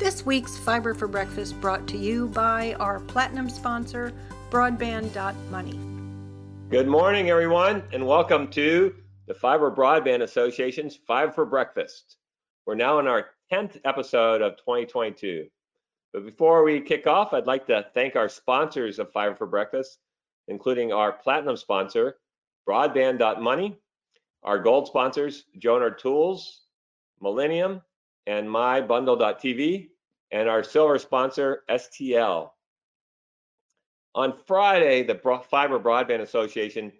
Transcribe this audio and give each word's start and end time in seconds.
This 0.00 0.24
week's 0.24 0.56
Fiber 0.56 0.94
for 0.94 1.06
Breakfast 1.06 1.60
brought 1.60 1.86
to 1.88 1.98
you 1.98 2.28
by 2.28 2.72
our 2.80 3.00
platinum 3.00 3.50
sponsor, 3.50 4.14
Broadband.money. 4.48 5.78
Good 6.70 6.88
morning, 6.88 7.28
everyone, 7.28 7.82
and 7.92 8.06
welcome 8.06 8.48
to 8.52 8.94
the 9.26 9.34
Fiber 9.34 9.70
Broadband 9.70 10.22
Association's 10.22 10.96
Fiber 11.06 11.30
for 11.32 11.44
Breakfast. 11.44 12.16
We're 12.64 12.76
now 12.76 12.98
in 12.98 13.06
our 13.06 13.26
10th 13.52 13.78
episode 13.84 14.40
of 14.40 14.56
2022. 14.56 15.48
But 16.14 16.24
before 16.24 16.64
we 16.64 16.80
kick 16.80 17.06
off, 17.06 17.34
I'd 17.34 17.46
like 17.46 17.66
to 17.66 17.84
thank 17.92 18.16
our 18.16 18.30
sponsors 18.30 18.98
of 18.98 19.12
Fiber 19.12 19.34
for 19.36 19.46
Breakfast, 19.46 19.98
including 20.48 20.94
our 20.94 21.12
platinum 21.12 21.58
sponsor, 21.58 22.16
Broadband.money, 22.66 23.76
our 24.44 24.58
gold 24.60 24.86
sponsors, 24.86 25.44
Jonard 25.58 25.98
Tools, 25.98 26.62
Millennium, 27.20 27.82
and 28.26 28.46
MyBundle.tv, 28.46 29.88
and 30.30 30.48
our 30.48 30.62
silver 30.62 30.98
sponsor, 30.98 31.64
STL. 31.68 32.50
On 34.14 34.34
Friday, 34.46 35.02
the 35.02 35.14
Fiber 35.48 35.78
Broadband 35.78 36.20
Association 36.20 36.92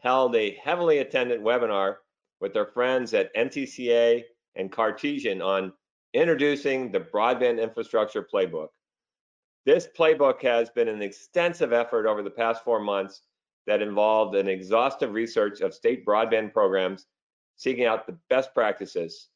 held 0.00 0.36
a 0.36 0.56
heavily 0.62 0.98
attended 0.98 1.40
webinar 1.40 1.96
with 2.40 2.52
their 2.52 2.66
friends 2.66 3.14
at 3.14 3.34
NTCA 3.34 4.22
and 4.56 4.70
Cartesian 4.70 5.42
on 5.42 5.72
introducing 6.14 6.90
the 6.90 7.00
Broadband 7.00 7.62
Infrastructure 7.62 8.22
Playbook. 8.22 8.68
This 9.64 9.86
playbook 9.86 10.40
has 10.42 10.70
been 10.70 10.88
an 10.88 11.02
extensive 11.02 11.72
effort 11.72 12.06
over 12.06 12.22
the 12.22 12.30
past 12.30 12.64
four 12.64 12.80
months 12.80 13.22
that 13.66 13.82
involved 13.82 14.34
an 14.34 14.48
exhaustive 14.48 15.12
research 15.12 15.60
of 15.60 15.74
state 15.74 16.06
broadband 16.06 16.54
programs 16.54 17.06
seeking 17.56 17.84
out 17.84 18.06
the 18.06 18.16
best 18.30 18.54
practices. 18.54 19.28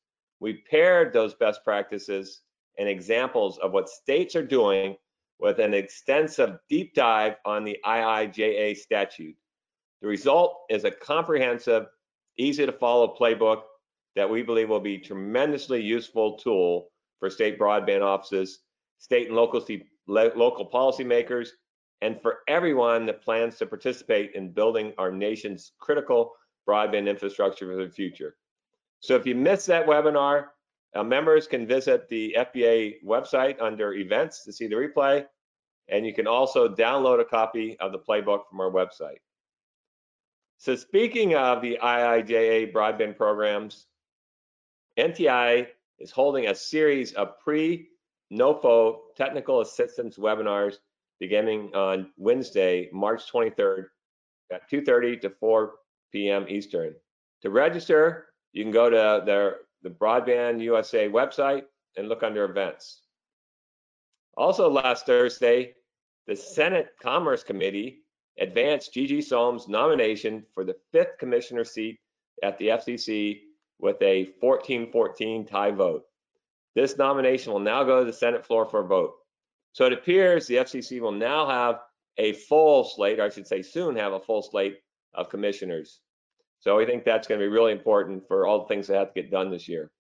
We 0.43 0.55
paired 0.55 1.13
those 1.13 1.35
best 1.35 1.63
practices 1.63 2.41
and 2.77 2.89
examples 2.89 3.59
of 3.59 3.71
what 3.71 3.89
states 3.89 4.35
are 4.35 4.45
doing 4.45 4.97
with 5.39 5.61
an 5.61 5.73
extensive 5.73 6.59
deep 6.69 6.95
dive 6.97 7.37
on 7.45 7.63
the 7.63 7.79
IIJA 7.87 8.77
statute. 8.77 9.37
The 10.01 10.09
result 10.09 10.63
is 10.69 10.83
a 10.83 10.91
comprehensive, 10.91 11.87
easy 12.39 12.67
to 12.67 12.73
follow 12.73 13.15
playbook 13.17 13.63
that 14.17 14.29
we 14.29 14.43
believe 14.43 14.69
will 14.69 14.81
be 14.81 14.99
tremendously 14.99 15.81
useful 15.81 16.37
tool 16.39 16.89
for 17.21 17.31
state 17.31 17.57
broadband 17.57 18.03
offices, 18.03 18.63
state 18.99 19.29
and 19.29 19.37
local, 19.37 19.65
local 20.09 20.69
policymakers, 20.69 21.51
and 22.01 22.21
for 22.21 22.39
everyone 22.49 23.07
that 23.07 23.23
plans 23.23 23.59
to 23.59 23.67
participate 23.67 24.33
in 24.35 24.51
building 24.51 24.93
our 24.99 25.13
nation's 25.13 25.71
critical 25.79 26.33
broadband 26.69 27.09
infrastructure 27.09 27.71
for 27.71 27.85
the 27.85 27.89
future. 27.89 28.35
So 29.03 29.17
if 29.17 29.27
you 29.27 29.35
missed 29.35 29.67
that 29.67 29.87
webinar, 29.87 30.47
uh, 30.95 31.03
members 31.03 31.49
can 31.49 31.67
visit 31.67 32.09
the 32.09 32.37
FBA 32.39 33.03
website 33.05 33.61
under 33.61 33.95
events 33.95 34.45
to 34.45 34.53
see 34.53 34.69
the 34.69 34.77
replay, 34.77 35.27
and 35.89 36.07
you 36.07 36.15
can 36.15 36.29
also 36.29 36.69
download 36.69 37.21
a 37.21 37.25
copy 37.25 37.77
of 37.81 37.91
the 37.91 37.99
playbook 37.99 38.49
from 38.49 38.61
our 38.61 38.71
website. 38.71 39.19
So 40.59 40.77
speaking 40.77 41.35
of 41.35 41.61
the 41.61 41.81
IIJA 41.83 42.73
broadband 42.73 43.17
programs, 43.17 43.87
NTI 44.97 45.67
is 45.99 46.13
holding 46.13 46.47
a 46.47 46.55
series 46.55 47.13
of 47.15 47.41
pre-NOFO 47.41 48.99
technical 49.17 49.63
assistance 49.63 50.17
webinars 50.17 50.77
beginning 51.19 51.75
on 51.75 52.11
Wednesday, 52.17 52.89
March 52.93 53.33
23rd 53.33 53.87
at 54.53 54.71
2.30 54.71 55.21
to 55.23 55.31
4 55.31 55.73
p.m. 56.13 56.47
Eastern. 56.49 56.95
To 57.41 57.51
register, 57.51 58.32
you 58.53 58.63
can 58.63 58.73
go 58.73 58.91
to 58.91 59.23
their 59.25 59.59
the 59.83 59.91
Broadband 59.91 60.63
USA 60.63 61.09
website 61.09 61.65
and 61.97 62.09
look 62.09 62.23
under 62.23 62.45
events. 62.45 63.03
Also 64.37 64.71
last 64.71 65.07
Thursday, 65.07 65.75
the 66.27 66.37
Senate 66.37 66.91
Commerce 67.03 67.43
Committee 67.43 67.99
advanced 68.39 68.95
Gigi 68.95 69.21
Sohn's 69.21 69.69
nomination 69.69 70.45
for 70.55 70.65
the 70.65 70.77
fifth 70.93 71.19
commissioner 71.19 71.65
seat 71.65 71.99
at 72.43 72.57
the 72.59 72.69
FCC 72.69 73.41
with 73.79 74.01
a 74.01 74.31
14-14 74.43 75.51
tie 75.51 75.71
vote. 75.73 76.05
This 76.75 76.97
nomination 76.97 77.53
will 77.53 77.61
now 77.61 77.85
go 77.85 78.01
to 78.01 78.07
the 78.07 78.13
Senate 78.13 78.47
floor 78.47 78.65
for 78.65 78.81
a 78.81 78.87
vote. 78.87 79.15
So 79.73 79.85
it 79.85 79.93
appears 79.93 80.47
the 80.47 80.57
FCC 80.57 81.01
will 81.01 81.13
now 81.13 81.47
have 81.47 81.81
a 82.19 82.33
full 82.35 82.85
slate, 82.85 83.19
or 83.19 83.25
I 83.25 83.31
should 83.31 83.47
say 83.47 83.63
soon 83.63 83.97
have 83.97 84.13
a 84.13 84.21
full 84.21 84.43
slate 84.43 84.79
of 85.15 85.29
commissioners. 85.29 86.01
So 86.63 86.77
we 86.77 86.87
think 86.87 87.05
that's 87.05 87.27
going 87.27 87.41
to 87.41 87.45
be 87.45 87.51
really 87.51 87.73
important 87.73 88.29
for 88.29 88.47
all 88.47 88.61
the 88.61 88.69
things 88.69 88.87
that 88.87 88.97
have 88.97 89.13
to 89.13 89.21
get 89.21 89.33
done 89.33 89.51
this 89.51 89.67
year. 89.67 89.91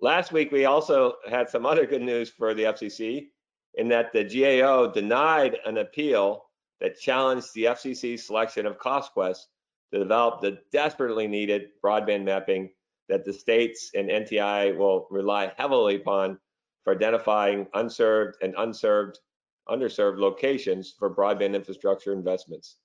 Last 0.00 0.30
week, 0.30 0.52
we 0.52 0.66
also 0.66 1.14
had 1.28 1.50
some 1.50 1.66
other 1.66 1.84
good 1.84 2.00
news 2.00 2.30
for 2.30 2.54
the 2.54 2.62
FCC 2.62 3.26
in 3.74 3.88
that 3.88 4.12
the 4.12 4.22
GAO 4.22 4.86
denied 4.86 5.58
an 5.66 5.78
appeal 5.78 6.44
that 6.80 7.00
challenged 7.00 7.52
the 7.54 7.64
FCC's 7.64 8.24
selection 8.24 8.66
of 8.66 8.78
CostQuest 8.78 9.46
to 9.92 9.98
develop 9.98 10.40
the 10.40 10.58
desperately 10.70 11.26
needed 11.26 11.70
broadband 11.84 12.22
mapping 12.22 12.70
that 13.08 13.24
the 13.24 13.32
states 13.32 13.90
and 13.94 14.08
NTI 14.08 14.78
will 14.78 15.08
rely 15.10 15.52
heavily 15.58 15.96
upon 15.96 16.38
for 16.84 16.94
identifying 16.94 17.66
unserved 17.74 18.36
and 18.42 18.54
unserved, 18.58 19.18
underserved 19.68 20.20
locations 20.20 20.94
for 20.96 21.12
broadband 21.12 21.56
infrastructure 21.56 22.12
investments. 22.12 22.76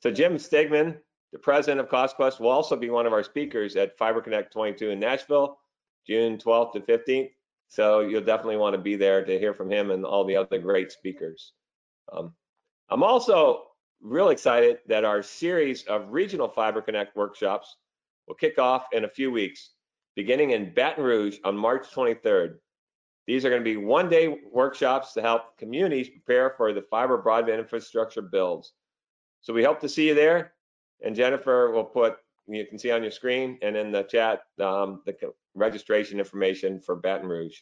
So 0.00 0.10
Jim 0.10 0.34
Stegeman, 0.34 0.98
the 1.34 1.40
president 1.40 1.80
of 1.80 1.88
CostQuest 1.88 2.38
will 2.38 2.50
also 2.50 2.76
be 2.76 2.90
one 2.90 3.06
of 3.06 3.12
our 3.12 3.24
speakers 3.24 3.74
at 3.74 3.98
FiberConnect 3.98 4.52
22 4.52 4.90
in 4.90 5.00
Nashville, 5.00 5.58
June 6.06 6.38
12th 6.38 6.74
to 6.74 6.80
15th. 6.80 7.30
So 7.66 8.00
you'll 8.00 8.22
definitely 8.22 8.56
want 8.56 8.74
to 8.74 8.80
be 8.80 8.94
there 8.94 9.24
to 9.24 9.36
hear 9.36 9.52
from 9.52 9.68
him 9.68 9.90
and 9.90 10.06
all 10.06 10.24
the 10.24 10.36
other 10.36 10.58
great 10.58 10.92
speakers. 10.92 11.52
Um, 12.12 12.34
I'm 12.88 13.02
also 13.02 13.64
real 14.00 14.28
excited 14.28 14.78
that 14.86 15.04
our 15.04 15.24
series 15.24 15.82
of 15.86 16.12
regional 16.12 16.48
FiberConnect 16.48 17.16
workshops 17.16 17.78
will 18.28 18.36
kick 18.36 18.60
off 18.60 18.86
in 18.92 19.02
a 19.02 19.08
few 19.08 19.32
weeks, 19.32 19.70
beginning 20.14 20.50
in 20.50 20.72
Baton 20.72 21.02
Rouge 21.02 21.38
on 21.42 21.56
March 21.56 21.90
23rd. 21.90 22.58
These 23.26 23.44
are 23.44 23.50
going 23.50 23.60
to 23.60 23.64
be 23.64 23.76
one-day 23.76 24.38
workshops 24.52 25.14
to 25.14 25.20
help 25.20 25.58
communities 25.58 26.10
prepare 26.10 26.54
for 26.56 26.72
the 26.72 26.82
fiber 26.82 27.20
broadband 27.20 27.58
infrastructure 27.58 28.22
builds. 28.22 28.72
So 29.40 29.52
we 29.52 29.64
hope 29.64 29.80
to 29.80 29.88
see 29.88 30.06
you 30.06 30.14
there. 30.14 30.53
And 31.04 31.14
Jennifer 31.14 31.70
will 31.70 31.84
put, 31.84 32.16
you 32.48 32.64
can 32.66 32.78
see 32.78 32.90
on 32.90 33.02
your 33.02 33.12
screen 33.12 33.58
and 33.62 33.76
in 33.76 33.92
the 33.92 34.02
chat, 34.04 34.42
um, 34.60 35.02
the 35.04 35.14
registration 35.54 36.18
information 36.18 36.80
for 36.80 36.96
Baton 36.96 37.28
Rouge. 37.28 37.58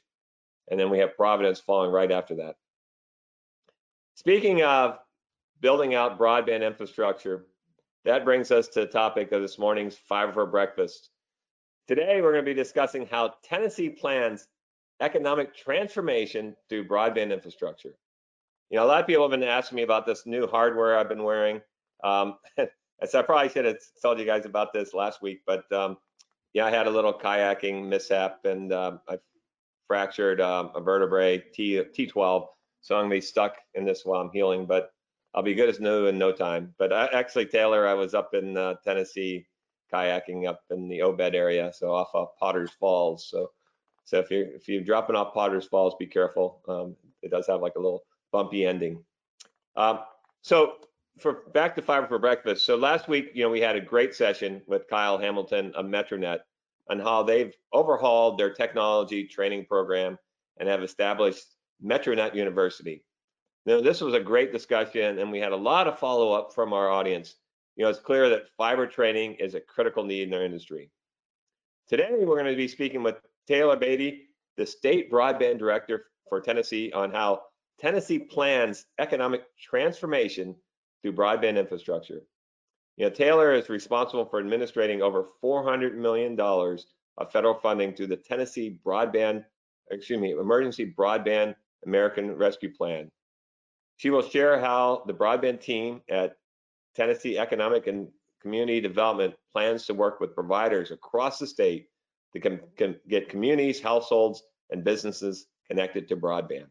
And 0.70 0.78
then 0.78 0.88
we 0.90 0.98
have 1.00 1.16
Providence 1.16 1.60
following 1.60 1.90
right 1.90 2.10
after 2.10 2.36
that. 2.36 2.54
Speaking 4.14 4.62
of 4.62 4.98
building 5.60 5.94
out 5.94 6.18
broadband 6.18 6.64
infrastructure, 6.64 7.46
that 8.04 8.24
brings 8.24 8.52
us 8.52 8.68
to 8.68 8.80
the 8.80 8.86
topic 8.86 9.32
of 9.32 9.42
this 9.42 9.58
morning's 9.58 9.96
Fiber 9.96 10.32
for 10.32 10.46
Breakfast. 10.46 11.10
Today, 11.88 12.20
we're 12.22 12.32
going 12.32 12.44
to 12.44 12.50
be 12.50 12.54
discussing 12.54 13.06
how 13.06 13.34
Tennessee 13.42 13.90
plans 13.90 14.46
economic 15.00 15.54
transformation 15.56 16.54
through 16.68 16.86
broadband 16.86 17.32
infrastructure. 17.32 17.96
You 18.70 18.78
know, 18.78 18.84
a 18.84 18.86
lot 18.86 19.00
of 19.00 19.06
people 19.06 19.28
have 19.28 19.38
been 19.38 19.48
asking 19.48 19.76
me 19.76 19.82
about 19.82 20.06
this 20.06 20.26
new 20.26 20.46
hardware 20.46 20.96
I've 20.96 21.08
been 21.08 21.24
wearing. 21.24 21.60
Um, 22.04 22.36
so 23.06 23.18
I 23.18 23.22
probably 23.22 23.48
should 23.48 23.64
have 23.64 23.78
told 24.00 24.18
you 24.18 24.26
guys 24.26 24.46
about 24.46 24.72
this 24.72 24.94
last 24.94 25.22
week, 25.22 25.42
but 25.46 25.70
um, 25.72 25.96
yeah, 26.52 26.66
I 26.66 26.70
had 26.70 26.86
a 26.86 26.90
little 26.90 27.12
kayaking 27.12 27.88
mishap 27.88 28.44
and 28.44 28.72
uh, 28.72 28.98
I 29.08 29.18
fractured 29.88 30.40
um, 30.40 30.70
a 30.74 30.80
vertebrae 30.80 31.38
T 31.52 31.82
T12, 31.82 32.46
so 32.80 32.96
I'm 32.96 33.04
gonna 33.04 33.14
be 33.14 33.20
stuck 33.20 33.56
in 33.74 33.84
this 33.84 34.04
while 34.04 34.20
I'm 34.20 34.30
healing. 34.30 34.66
But 34.66 34.92
I'll 35.34 35.42
be 35.42 35.54
good 35.54 35.68
as 35.68 35.80
new 35.80 36.06
in 36.06 36.18
no 36.18 36.32
time. 36.32 36.74
But 36.78 36.92
I, 36.92 37.06
actually, 37.06 37.46
Taylor, 37.46 37.86
I 37.86 37.94
was 37.94 38.14
up 38.14 38.34
in 38.34 38.56
uh, 38.56 38.74
Tennessee 38.84 39.46
kayaking 39.92 40.48
up 40.48 40.60
in 40.70 40.88
the 40.88 41.02
Obed 41.02 41.34
area, 41.34 41.72
so 41.74 41.92
off 41.92 42.10
of 42.14 42.36
Potter's 42.36 42.70
Falls. 42.70 43.26
So, 43.28 43.50
so 44.04 44.18
if 44.18 44.30
you're 44.30 44.46
if 44.52 44.68
you're 44.68 44.82
dropping 44.82 45.16
off 45.16 45.34
Potter's 45.34 45.66
Falls, 45.66 45.94
be 45.98 46.06
careful. 46.06 46.60
Um, 46.68 46.96
it 47.22 47.30
does 47.30 47.46
have 47.46 47.62
like 47.62 47.76
a 47.76 47.80
little 47.80 48.04
bumpy 48.30 48.66
ending. 48.66 49.02
Um, 49.76 50.00
so 50.42 50.74
for 51.20 51.44
back 51.52 51.74
to 51.76 51.82
fiber 51.82 52.06
for 52.06 52.18
breakfast. 52.18 52.64
So 52.64 52.76
last 52.76 53.08
week, 53.08 53.30
you 53.34 53.44
know, 53.44 53.50
we 53.50 53.60
had 53.60 53.76
a 53.76 53.80
great 53.80 54.14
session 54.14 54.62
with 54.66 54.88
Kyle 54.88 55.18
Hamilton 55.18 55.72
of 55.74 55.86
Metronet 55.86 56.40
on 56.90 56.98
how 56.98 57.22
they've 57.22 57.54
overhauled 57.72 58.38
their 58.38 58.52
technology 58.52 59.24
training 59.24 59.66
program 59.66 60.18
and 60.58 60.68
have 60.68 60.82
established 60.82 61.44
Metronet 61.84 62.34
University. 62.34 63.04
Now, 63.64 63.80
this 63.80 64.00
was 64.00 64.14
a 64.14 64.20
great 64.20 64.52
discussion, 64.52 65.18
and 65.18 65.30
we 65.30 65.38
had 65.38 65.52
a 65.52 65.56
lot 65.56 65.86
of 65.86 65.98
follow 65.98 66.32
up 66.32 66.52
from 66.52 66.72
our 66.72 66.90
audience. 66.90 67.36
You 67.76 67.84
know, 67.84 67.90
it's 67.90 68.00
clear 68.00 68.28
that 68.28 68.48
fiber 68.56 68.86
training 68.86 69.34
is 69.34 69.54
a 69.54 69.60
critical 69.60 70.04
need 70.04 70.28
in 70.28 70.34
our 70.34 70.44
industry. 70.44 70.90
Today, 71.88 72.10
we're 72.18 72.36
going 72.36 72.46
to 72.46 72.56
be 72.56 72.68
speaking 72.68 73.02
with 73.02 73.16
Taylor 73.46 73.76
Beatty, 73.76 74.28
the 74.56 74.66
state 74.66 75.10
broadband 75.10 75.58
director 75.58 76.06
for 76.28 76.40
Tennessee, 76.40 76.90
on 76.92 77.12
how 77.12 77.42
Tennessee 77.78 78.18
plans 78.18 78.86
economic 78.98 79.42
transformation 79.56 80.56
through 81.02 81.12
broadband 81.12 81.58
infrastructure. 81.58 82.22
You 82.96 83.06
know, 83.06 83.10
Taylor 83.10 83.52
is 83.52 83.68
responsible 83.68 84.26
for 84.26 84.38
administrating 84.38 85.02
over 85.02 85.26
$400 85.42 85.94
million 85.94 86.38
of 86.38 87.32
federal 87.32 87.54
funding 87.54 87.94
through 87.94 88.08
the 88.08 88.16
Tennessee 88.16 88.78
Broadband, 88.84 89.44
excuse 89.90 90.20
me, 90.20 90.32
Emergency 90.32 90.94
Broadband 90.96 91.54
American 91.86 92.36
Rescue 92.36 92.72
Plan. 92.72 93.10
She 93.96 94.10
will 94.10 94.22
share 94.22 94.60
how 94.60 95.04
the 95.06 95.14
broadband 95.14 95.60
team 95.60 96.00
at 96.10 96.36
Tennessee 96.94 97.38
Economic 97.38 97.86
and 97.86 98.08
Community 98.40 98.80
Development 98.80 99.34
plans 99.52 99.86
to 99.86 99.94
work 99.94 100.20
with 100.20 100.34
providers 100.34 100.90
across 100.90 101.38
the 101.38 101.46
state 101.46 101.88
to 102.32 102.40
com 102.40 102.60
com 102.78 102.96
get 103.08 103.28
communities, 103.28 103.80
households, 103.80 104.42
and 104.70 104.84
businesses 104.84 105.46
connected 105.68 106.08
to 106.08 106.16
broadband. 106.16 106.66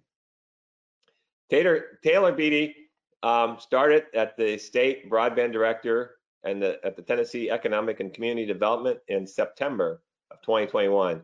Taylor, 1.50 2.00
Taylor 2.04 2.31
Beatty 2.31 2.75
um, 3.23 3.57
started 3.59 4.06
at 4.13 4.35
the 4.38 4.57
state 4.57 5.09
broadband 5.09 5.51
director 5.53 6.15
and 6.44 6.62
the, 6.62 6.79
at 6.83 6.95
the 6.95 7.01
Tennessee 7.01 7.50
Economic 7.50 8.00
and 8.00 8.13
Community 8.13 8.45
Development 8.45 9.00
in 9.07 9.27
September 9.27 10.01
of 10.31 10.41
2021. 10.41 11.21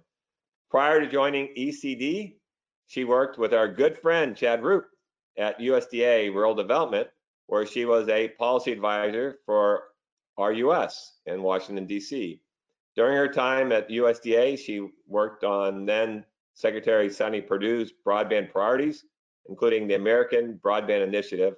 Prior 0.69 0.99
to 0.99 1.09
joining 1.09 1.47
ECD, 1.57 2.35
she 2.87 3.03
worked 3.03 3.37
with 3.37 3.53
our 3.53 3.67
good 3.67 3.97
friend 3.97 4.35
Chad 4.35 4.63
Rupe 4.63 4.87
at 5.37 5.59
USDA 5.59 6.33
Rural 6.33 6.55
Development, 6.55 7.07
where 7.47 7.65
she 7.65 7.85
was 7.85 8.07
a 8.09 8.29
policy 8.29 8.71
advisor 8.71 9.39
for 9.45 9.83
RUS 10.37 11.13
in 11.25 11.41
Washington, 11.41 11.85
D.C. 11.85 12.41
During 12.95 13.15
her 13.15 13.27
time 13.27 13.71
at 13.71 13.89
USDA, 13.89 14.57
she 14.57 14.87
worked 15.07 15.43
on 15.43 15.85
then 15.85 16.25
Secretary 16.53 17.09
Sonny 17.09 17.41
Perdue's 17.41 17.93
broadband 18.05 18.51
priorities, 18.51 19.05
including 19.47 19.87
the 19.87 19.95
American 19.95 20.59
Broadband 20.63 21.03
Initiative, 21.03 21.55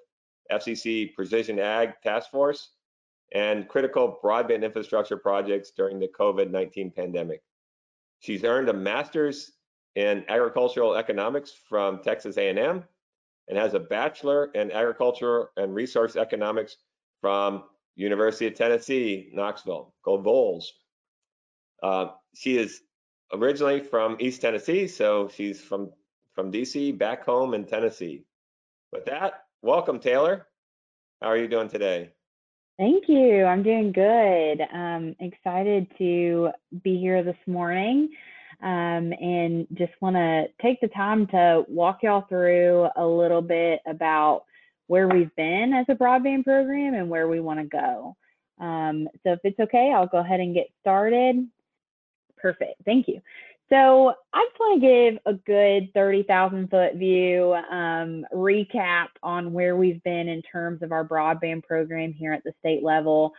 FCC 0.51 1.13
Precision 1.13 1.59
Ag 1.59 1.93
Task 2.03 2.31
Force, 2.31 2.71
and 3.33 3.67
critical 3.67 4.19
broadband 4.23 4.63
infrastructure 4.63 5.17
projects 5.17 5.71
during 5.71 5.99
the 5.99 6.07
COVID-19 6.07 6.95
pandemic. 6.95 7.41
She's 8.19 8.43
earned 8.43 8.69
a 8.69 8.73
master's 8.73 9.51
in 9.95 10.23
agricultural 10.27 10.95
economics 10.95 11.51
from 11.67 12.01
Texas 12.03 12.37
A&M 12.37 12.83
and 13.47 13.57
has 13.57 13.73
a 13.73 13.79
bachelor 13.79 14.51
in 14.53 14.71
agriculture 14.71 15.49
and 15.57 15.73
resource 15.73 16.15
economics 16.15 16.77
from 17.21 17.63
University 17.95 18.47
of 18.47 18.55
Tennessee, 18.55 19.29
Knoxville. 19.33 19.93
Go 20.03 20.17
Vols. 20.17 20.71
Uh, 21.83 22.07
she 22.33 22.57
is 22.57 22.81
originally 23.33 23.81
from 23.81 24.15
East 24.19 24.41
Tennessee, 24.41 24.87
so 24.87 25.29
she's 25.33 25.61
from 25.61 25.91
from 26.33 26.51
DC 26.51 26.97
back 26.97 27.25
home 27.25 27.53
in 27.53 27.65
Tennessee. 27.65 28.23
With 28.93 29.05
that, 29.05 29.43
welcome 29.61 29.99
Taylor. 29.99 30.47
How 31.21 31.27
are 31.27 31.37
you 31.37 31.47
doing 31.47 31.69
today? 31.69 32.11
Thank 32.77 33.09
you. 33.09 33.43
I'm 33.43 33.61
doing 33.61 33.91
good. 33.91 34.61
Um, 34.73 35.15
excited 35.19 35.87
to 35.97 36.49
be 36.83 36.97
here 36.97 37.23
this 37.23 37.35
morning 37.45 38.09
um, 38.61 39.11
and 39.21 39.67
just 39.73 39.91
want 40.01 40.15
to 40.15 40.45
take 40.61 40.79
the 40.79 40.87
time 40.89 41.27
to 41.27 41.65
walk 41.67 41.99
y'all 42.03 42.25
through 42.29 42.87
a 42.95 43.05
little 43.05 43.41
bit 43.41 43.81
about 43.85 44.43
where 44.87 45.07
we've 45.07 45.35
been 45.35 45.73
as 45.73 45.85
a 45.89 45.95
broadband 45.95 46.45
program 46.45 46.93
and 46.93 47.09
where 47.09 47.27
we 47.27 47.41
want 47.41 47.59
to 47.59 47.65
go. 47.65 48.15
Um, 48.59 49.07
so 49.23 49.33
if 49.33 49.39
it's 49.43 49.59
okay, 49.59 49.91
I'll 49.93 50.07
go 50.07 50.19
ahead 50.19 50.39
and 50.39 50.55
get 50.55 50.67
started. 50.79 51.47
Perfect. 52.37 52.75
Thank 52.85 53.07
you. 53.07 53.21
So 53.69 54.15
I 54.33 54.47
just 54.49 54.59
want 54.59 54.81
to 54.81 54.87
give 54.87 55.19
a 55.27 55.33
good 55.33 55.93
30,000 55.93 56.69
foot 56.71 56.95
view 56.95 57.53
um, 57.69 58.25
recap 58.33 59.09
on 59.21 59.53
where 59.53 59.75
we've 59.75 60.01
been 60.03 60.27
in 60.27 60.41
terms 60.41 60.81
of 60.81 60.91
our 60.91 61.07
broadband 61.07 61.63
program 61.63 62.11
here 62.11 62.33
at 62.33 62.43
the 62.43 62.53
state 62.59 62.83
level. 62.83 63.31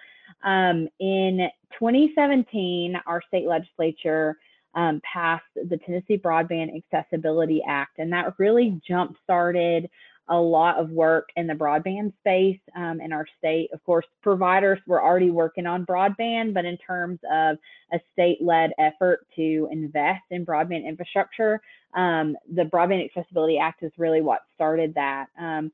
Um, 0.44 0.88
in 1.00 1.48
2017, 1.78 2.94
our 3.06 3.20
state 3.26 3.46
legislature 3.46 4.38
um, 4.76 5.00
passed 5.02 5.42
the 5.56 5.78
Tennessee 5.78 6.16
Broadband 6.16 6.76
Accessibility 6.76 7.60
Act, 7.66 7.98
and 7.98 8.12
that 8.12 8.38
really 8.38 8.80
jump 8.86 9.16
started 9.24 9.90
a 10.30 10.36
lot 10.36 10.78
of 10.78 10.90
work 10.90 11.28
in 11.36 11.46
the 11.46 11.54
broadband 11.54 12.12
space 12.20 12.60
um, 12.76 13.00
in 13.00 13.12
our 13.12 13.26
state. 13.38 13.68
Of 13.72 13.84
course, 13.84 14.06
providers 14.22 14.78
were 14.86 15.02
already 15.02 15.30
working 15.30 15.66
on 15.66 15.84
broadband, 15.84 16.54
but 16.54 16.64
in 16.64 16.78
terms 16.78 17.18
of 17.30 17.58
a 17.92 18.00
state-led 18.12 18.70
effort 18.78 19.26
to 19.36 19.68
invest 19.70 20.22
in 20.30 20.46
broadband 20.46 20.86
infrastructure, 20.86 21.60
um, 21.94 22.36
the 22.54 22.62
Broadband 22.62 23.04
Accessibility 23.04 23.58
Act 23.58 23.82
is 23.82 23.92
really 23.98 24.20
what 24.20 24.42
started 24.54 24.94
that. 24.94 25.26
Um, 25.38 25.72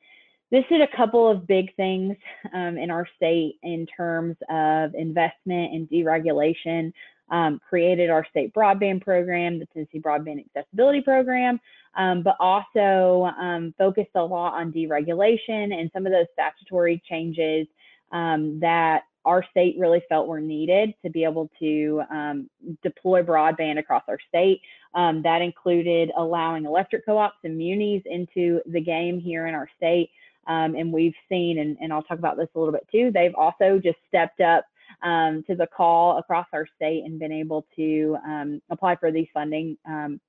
this 0.50 0.64
did 0.68 0.80
a 0.80 0.96
couple 0.96 1.28
of 1.28 1.46
big 1.46 1.74
things 1.76 2.16
um, 2.54 2.78
in 2.78 2.90
our 2.90 3.06
state 3.16 3.56
in 3.62 3.86
terms 3.96 4.36
of 4.48 4.94
investment 4.94 5.74
and 5.74 5.88
deregulation. 5.88 6.92
Um, 7.28 7.60
created 7.68 8.08
our 8.08 8.24
state 8.30 8.54
broadband 8.54 9.02
program, 9.02 9.58
the 9.58 9.66
Tennessee 9.66 9.98
Broadband 9.98 10.44
Accessibility 10.46 11.00
Program, 11.00 11.58
um, 11.96 12.22
but 12.22 12.36
also 12.38 13.32
um, 13.36 13.74
focused 13.76 14.10
a 14.14 14.22
lot 14.22 14.54
on 14.54 14.72
deregulation 14.72 15.74
and 15.74 15.90
some 15.92 16.06
of 16.06 16.12
those 16.12 16.26
statutory 16.32 17.02
changes 17.08 17.66
um, 18.12 18.60
that 18.60 19.02
our 19.24 19.44
state 19.50 19.74
really 19.76 20.02
felt 20.08 20.28
were 20.28 20.40
needed 20.40 20.94
to 21.04 21.10
be 21.10 21.24
able 21.24 21.50
to 21.58 22.00
um, 22.10 22.48
deploy 22.84 23.22
broadband 23.22 23.78
across 23.78 24.04
our 24.06 24.18
state. 24.28 24.60
Um, 24.94 25.20
that 25.22 25.42
included 25.42 26.12
allowing 26.16 26.64
electric 26.64 27.04
co-ops 27.04 27.38
and 27.42 27.58
munis 27.58 28.02
into 28.06 28.60
the 28.66 28.80
game 28.80 29.18
here 29.18 29.46
in 29.48 29.54
our 29.54 29.68
state. 29.76 30.10
And 30.46 30.92
we've 30.92 31.14
seen, 31.28 31.58
and, 31.58 31.76
and, 31.80 31.92
I'll 31.92 32.04
talk 32.04 32.20
about 32.20 32.36
this 32.36 32.48
a 32.54 32.58
little 32.58 32.72
bit 32.72 32.86
too, 32.92 33.10
they've 33.12 33.34
also 33.34 33.80
just 33.82 33.98
stepped 34.06 34.40
up 34.40 34.64
um, 35.02 35.44
to 35.46 35.54
the 35.54 35.66
call 35.66 36.18
across 36.18 36.46
our 36.52 36.66
state 36.76 37.04
and 37.04 37.18
been 37.18 37.32
able 37.32 37.66
to 37.76 38.16
um, 38.24 38.62
apply 38.70 38.96
for 38.96 39.10
these 39.10 39.28
funding 39.32 39.76
um, 39.86 40.20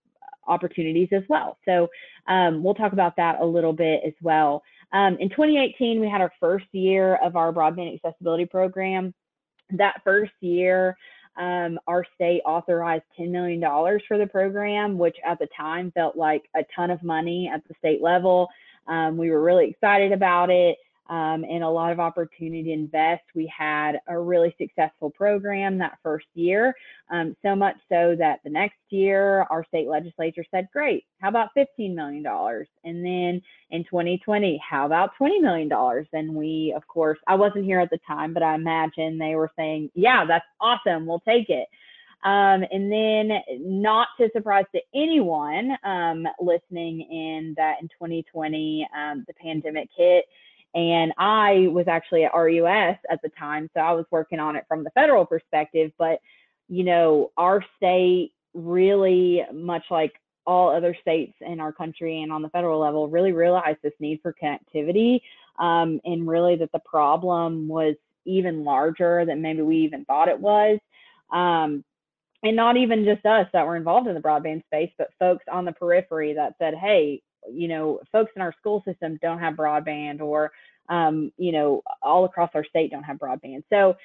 opportunities 0.47 1.09
as 1.11 1.23
well. 1.29 1.57
So 1.65 1.89
um, 2.27 2.63
we'll 2.63 2.73
talk 2.73 2.93
about 2.93 3.15
that 3.17 3.39
a 3.41 3.45
little 3.45 3.73
bit 3.73 4.01
as 4.05 4.13
well. 4.21 4.63
Um, 4.93 5.17
in 5.19 5.29
2018, 5.29 5.99
we 5.99 6.09
had 6.09 6.21
our 6.21 6.31
first 6.39 6.65
year 6.71 7.15
of 7.15 7.35
our 7.35 7.51
broadband 7.51 7.93
accessibility 7.95 8.45
program. 8.45 9.13
That 9.71 10.01
first 10.03 10.31
year, 10.39 10.95
um, 11.37 11.77
our 11.87 12.05
state 12.15 12.41
authorized 12.45 13.03
$10 13.19 13.29
million 13.29 13.61
for 14.07 14.17
the 14.17 14.27
program, 14.27 14.97
which 14.97 15.17
at 15.25 15.39
the 15.39 15.47
time 15.55 15.91
felt 15.91 16.15
like 16.15 16.43
a 16.55 16.61
ton 16.75 16.89
of 16.89 17.03
money 17.03 17.49
at 17.53 17.67
the 17.67 17.75
state 17.77 18.01
level. 18.01 18.47
Um, 18.87 19.17
we 19.17 19.29
were 19.29 19.41
really 19.41 19.69
excited 19.69 20.13
about 20.13 20.49
it 20.49 20.77
um, 21.09 21.43
and 21.43 21.63
a 21.63 21.69
lot 21.69 21.91
of 21.91 21.99
opportunity 21.99 22.63
to 22.63 22.71
invest. 22.71 23.23
We 23.35 23.51
had 23.55 23.99
a 24.07 24.19
really 24.19 24.55
successful 24.59 25.09
program 25.09 25.77
that 25.77 25.97
first 26.03 26.27
year, 26.33 26.75
um, 27.09 27.35
so 27.41 27.55
much 27.55 27.75
so 27.89 28.15
that 28.19 28.39
the 28.43 28.49
next 28.49 28.77
year 28.89 29.45
our 29.49 29.65
state 29.65 29.87
legislature 29.87 30.45
said, 30.51 30.67
Great, 30.73 31.05
how 31.19 31.29
about 31.29 31.49
$15 31.57 31.95
million? 31.95 32.25
And 32.83 33.05
then 33.05 33.41
in 33.69 33.83
2020, 33.83 34.61
how 34.67 34.85
about 34.85 35.11
$20 35.19 35.41
million? 35.41 35.71
And 36.13 36.35
we, 36.35 36.73
of 36.75 36.87
course, 36.87 37.19
I 37.27 37.35
wasn't 37.35 37.65
here 37.65 37.79
at 37.79 37.89
the 37.89 37.99
time, 38.07 38.33
but 38.33 38.43
I 38.43 38.55
imagine 38.55 39.17
they 39.17 39.35
were 39.35 39.51
saying, 39.55 39.91
Yeah, 39.95 40.25
that's 40.25 40.45
awesome, 40.59 41.05
we'll 41.05 41.21
take 41.21 41.49
it. 41.49 41.67
Um, 42.23 42.65
and 42.71 42.91
then, 42.91 43.39
not 43.59 44.07
to 44.19 44.29
surprise 44.33 44.65
to 44.73 44.81
anyone 44.93 45.77
um, 45.83 46.27
listening 46.41 47.01
in, 47.01 47.53
that 47.57 47.75
in 47.79 47.87
2020, 47.89 48.87
um, 48.95 49.23
the 49.27 49.33
pandemic 49.35 49.87
hit 49.95 50.25
and 50.73 51.13
I 51.17 51.67
was 51.71 51.87
actually 51.87 52.25
at 52.25 52.35
RUS 52.35 52.97
at 53.09 53.21
the 53.23 53.29
time, 53.37 53.69
so 53.73 53.79
I 53.79 53.93
was 53.93 54.05
working 54.11 54.39
on 54.39 54.55
it 54.55 54.65
from 54.67 54.83
the 54.83 54.91
federal 54.91 55.25
perspective. 55.25 55.91
But, 55.97 56.19
you 56.67 56.83
know, 56.83 57.31
our 57.37 57.63
state 57.77 58.33
really, 58.53 59.43
much 59.53 59.83
like 59.89 60.13
all 60.45 60.69
other 60.69 60.95
states 61.01 61.33
in 61.41 61.59
our 61.59 61.73
country 61.73 62.21
and 62.21 62.31
on 62.31 62.41
the 62.41 62.49
federal 62.49 62.79
level, 62.79 63.07
really 63.07 63.33
realized 63.33 63.79
this 63.83 63.93
need 63.99 64.19
for 64.21 64.33
connectivity 64.41 65.19
um, 65.59 65.99
and 66.05 66.27
really 66.27 66.55
that 66.55 66.71
the 66.71 66.79
problem 66.79 67.67
was 67.67 67.95
even 68.25 68.63
larger 68.63 69.25
than 69.25 69.41
maybe 69.41 69.61
we 69.61 69.77
even 69.77 70.05
thought 70.05 70.29
it 70.29 70.39
was. 70.39 70.79
Um, 71.31 71.83
and 72.43 72.55
not 72.55 72.77
even 72.77 73.03
just 73.03 73.25
us 73.25 73.47
that 73.51 73.65
were 73.65 73.75
involved 73.75 74.07
in 74.07 74.13
the 74.13 74.21
broadband 74.21 74.63
space, 74.65 74.91
but 74.97 75.09
folks 75.19 75.43
on 75.51 75.65
the 75.65 75.71
periphery 75.71 76.33
that 76.33 76.53
said, 76.59 76.75
hey, 76.75 77.21
you 77.51 77.67
know, 77.67 77.99
folks 78.11 78.31
in 78.35 78.41
our 78.41 78.53
school 78.59 78.83
system 78.85 79.17
don't 79.21 79.39
have 79.39 79.55
broadband 79.55 80.21
or, 80.21 80.51
um, 80.89 81.31
you 81.37 81.51
know, 81.51 81.81
all 82.01 82.25
across 82.25 82.49
our 82.53 82.65
state 82.65 82.91
don't 82.91 83.03
have 83.03 83.17
broadband. 83.17 83.63
So 83.69 83.95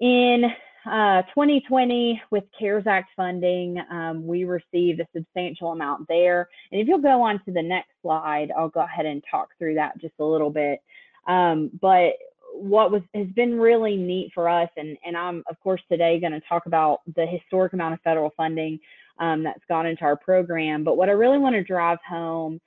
in 0.00 0.44
uh, 0.86 1.22
2020, 1.34 2.22
with 2.30 2.44
CARES 2.58 2.86
Act 2.86 3.10
funding, 3.16 3.78
um, 3.90 4.26
we 4.26 4.44
received 4.44 5.00
a 5.00 5.08
substantial 5.14 5.72
amount 5.72 6.06
there. 6.08 6.48
And 6.72 6.80
if 6.80 6.88
you'll 6.88 6.98
go 6.98 7.22
on 7.22 7.42
to 7.44 7.52
the 7.52 7.62
next 7.62 7.90
slide, 8.02 8.50
I'll 8.56 8.68
go 8.68 8.80
ahead 8.80 9.06
and 9.06 9.22
talk 9.30 9.48
through 9.58 9.74
that 9.74 10.00
just 10.00 10.14
a 10.20 10.24
little 10.24 10.50
bit. 10.50 10.80
Um, 11.26 11.70
but 11.80 12.14
what 12.54 12.90
was 12.90 13.02
has 13.14 13.28
been 13.28 13.58
really 13.58 13.96
neat 13.96 14.30
for 14.34 14.48
us, 14.48 14.70
and, 14.76 14.96
and 15.04 15.16
I'm 15.16 15.44
of 15.50 15.60
course 15.60 15.82
today 15.90 16.18
going 16.18 16.32
to 16.32 16.40
talk 16.48 16.66
about 16.66 17.00
the 17.14 17.26
historic 17.26 17.72
amount 17.72 17.94
of 17.94 18.00
federal 18.00 18.32
funding 18.36 18.80
um, 19.18 19.42
that's 19.42 19.64
gone 19.68 19.86
into 19.86 20.04
our 20.04 20.16
program. 20.16 20.84
But 20.84 20.96
what 20.96 21.08
I 21.08 21.12
really 21.12 21.38
want 21.38 21.54
to 21.54 21.62
drive 21.62 21.98
home 22.08 22.60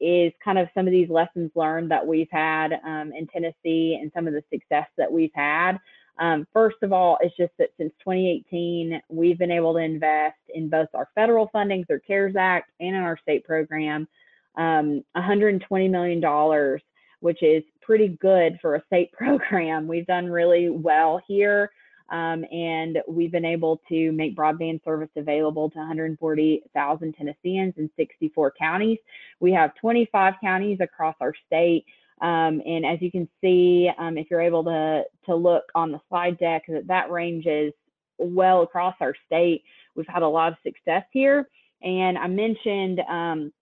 is 0.00 0.32
kind 0.42 0.58
of 0.58 0.68
some 0.74 0.86
of 0.86 0.92
these 0.92 1.10
lessons 1.10 1.50
learned 1.54 1.90
that 1.90 2.06
we've 2.06 2.30
had 2.30 2.80
um, 2.84 3.12
in 3.12 3.26
Tennessee 3.26 3.98
and 4.00 4.10
some 4.14 4.26
of 4.26 4.32
the 4.32 4.42
success 4.50 4.86
that 4.96 5.10
we've 5.10 5.34
had. 5.34 5.78
Um, 6.18 6.46
first 6.52 6.78
of 6.82 6.92
all, 6.92 7.16
it's 7.20 7.36
just 7.36 7.52
that 7.58 7.70
since 7.78 7.92
2018, 8.00 9.00
we've 9.08 9.38
been 9.38 9.52
able 9.52 9.72
to 9.74 9.78
invest 9.78 10.38
in 10.52 10.68
both 10.68 10.88
our 10.94 11.08
federal 11.14 11.48
funding 11.52 11.84
through 11.84 12.00
CARES 12.00 12.34
Act 12.36 12.70
and 12.80 12.96
in 12.96 13.02
our 13.02 13.16
state 13.18 13.44
program 13.44 14.08
um, 14.56 15.04
$120 15.16 15.90
million, 15.90 16.78
which 17.20 17.42
is 17.42 17.62
pretty 17.80 18.08
good 18.20 18.58
for 18.60 18.74
a 18.74 18.84
state 18.86 19.12
program. 19.12 19.86
We've 19.86 20.06
done 20.06 20.26
really 20.26 20.68
well 20.68 21.20
here. 21.26 21.70
Um, 22.10 22.44
and 22.50 22.98
we've 23.06 23.32
been 23.32 23.44
able 23.44 23.80
to 23.88 24.12
make 24.12 24.36
broadband 24.36 24.82
service 24.84 25.10
available 25.16 25.70
to 25.70 25.78
140,000 25.78 27.14
Tennesseans 27.14 27.74
in 27.76 27.90
64 27.96 28.54
counties. 28.58 28.98
We 29.40 29.52
have 29.52 29.74
25 29.74 30.34
counties 30.42 30.78
across 30.80 31.16
our 31.20 31.34
state. 31.46 31.84
Um, 32.20 32.62
and 32.66 32.84
as 32.84 33.00
you 33.00 33.10
can 33.10 33.28
see, 33.40 33.90
um, 33.98 34.18
if 34.18 34.28
you're 34.30 34.40
able 34.40 34.64
to, 34.64 35.04
to 35.26 35.34
look 35.34 35.64
on 35.74 35.92
the 35.92 36.00
slide 36.08 36.38
deck, 36.38 36.64
that, 36.68 36.86
that 36.86 37.10
ranges 37.10 37.72
well 38.18 38.62
across 38.62 38.94
our 39.00 39.14
state. 39.26 39.62
We've 39.94 40.06
had 40.08 40.22
a 40.22 40.28
lot 40.28 40.52
of 40.52 40.58
success 40.64 41.04
here. 41.12 41.48
And 41.82 42.18
I 42.18 42.26
mentioned 42.26 43.00
um, 43.08 43.52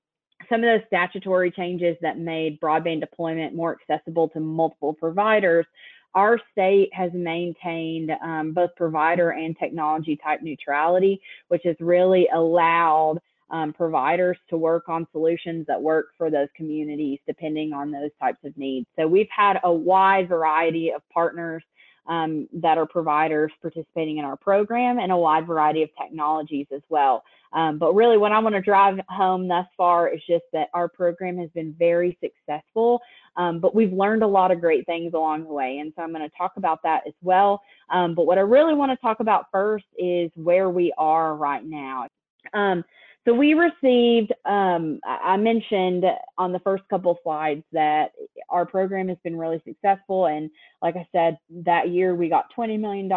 some 0.49 0.62
of 0.62 0.67
those 0.67 0.87
statutory 0.87 1.50
changes 1.50 1.97
that 2.03 2.19
made 2.19 2.61
broadband 2.61 3.00
deployment 3.00 3.55
more 3.55 3.76
accessible 3.81 4.29
to 4.31 4.41
multiple 4.41 4.95
providers 4.95 5.67
our 6.15 6.41
state 6.53 6.91
has 6.93 7.11
maintained 7.13 8.11
um, 8.23 8.53
both 8.53 8.71
provider 8.77 9.31
and 9.31 9.57
technology 9.59 10.17
type 10.17 10.41
neutrality, 10.43 11.21
which 11.49 11.63
has 11.65 11.77
really 11.81 12.29
allowed 12.35 13.19
um, 13.51 13.73
providers 13.73 14.37
to 14.51 14.57
work 14.57 14.89
on 14.89 15.07
solutions 15.13 15.67
that 15.69 15.81
work 15.81 16.09
for 16.19 16.31
those 16.31 16.49
communities 16.57 17.19
depending 17.27 17.73
on 17.73 17.91
those 17.91 18.11
types 18.21 18.39
of 18.45 18.57
needs. 18.57 18.87
So 18.99 19.07
we've 19.07 19.29
had 19.35 19.61
a 19.63 19.73
wide 19.73 20.29
variety 20.29 20.91
of 20.91 21.03
partners 21.13 21.63
um, 22.09 22.49
that 22.53 22.79
are 22.79 22.87
providers 22.87 23.53
participating 23.61 24.19
in 24.19 24.25
our 24.25 24.37
program 24.37 24.99
and 24.99 25.11
a 25.11 25.17
wide 25.17 25.47
variety 25.47 25.83
of 25.83 25.91
technologies 26.01 26.67
as 26.75 26.83
well. 26.89 27.23
Um, 27.53 27.79
but 27.79 27.95
really, 27.95 28.17
what 28.17 28.33
I 28.33 28.39
want 28.39 28.55
to 28.55 28.61
drive 28.61 28.99
home 29.09 29.49
thus 29.49 29.67
far 29.77 30.09
is 30.09 30.21
just 30.29 30.45
that 30.53 30.69
our 30.75 30.89
program 30.89 31.39
has 31.39 31.51
been 31.51 31.75
very 31.79 32.19
successful, 32.21 33.01
um, 33.37 33.61
but 33.61 33.75
we've 33.75 33.93
learned 33.93 34.23
a 34.23 34.26
lot 34.26 34.50
of 34.50 34.61
great 34.61 34.87
things 34.87 35.12
along 35.14 35.45
the 35.45 35.52
way. 35.52 35.78
And 35.78 35.93
so 35.97 36.02
I'm 36.02 36.12
going 36.12 36.28
to 36.28 36.37
talk 36.37 36.52
about 36.57 36.83
that 36.85 37.02
as 37.07 37.14
well. 37.23 37.62
Um, 37.90 38.14
but 38.14 38.26
what 38.26 38.38
I 38.38 38.43
really 38.43 38.75
want 38.75 38.93
to 38.93 38.97
talk 38.97 39.21
about 39.21 39.47
first 39.52 39.85
is 39.99 40.31
where 40.35 40.71
we 40.71 40.93
are 40.99 41.35
right 41.35 41.64
now. 41.64 42.09
Um, 42.52 42.85
so 43.26 43.35
we 43.35 43.55
received, 43.55 44.33
um, 44.45 45.00
I 45.05 45.37
mentioned 45.37 46.05
on 46.38 46.52
the 46.52 46.61
first 46.61 46.85
couple 46.88 47.19
slides 47.25 47.64
that 47.73 48.12
our 48.49 48.64
program 48.64 49.09
has 49.09 49.19
been 49.25 49.37
really 49.37 49.61
successful. 49.66 50.26
And 50.26 50.49
like 50.81 50.95
I 50.95 51.09
said, 51.11 51.37
that 51.64 51.88
year 51.88 52.14
we 52.14 52.28
got 52.28 52.55
$20 52.57 52.78
million. 52.78 53.09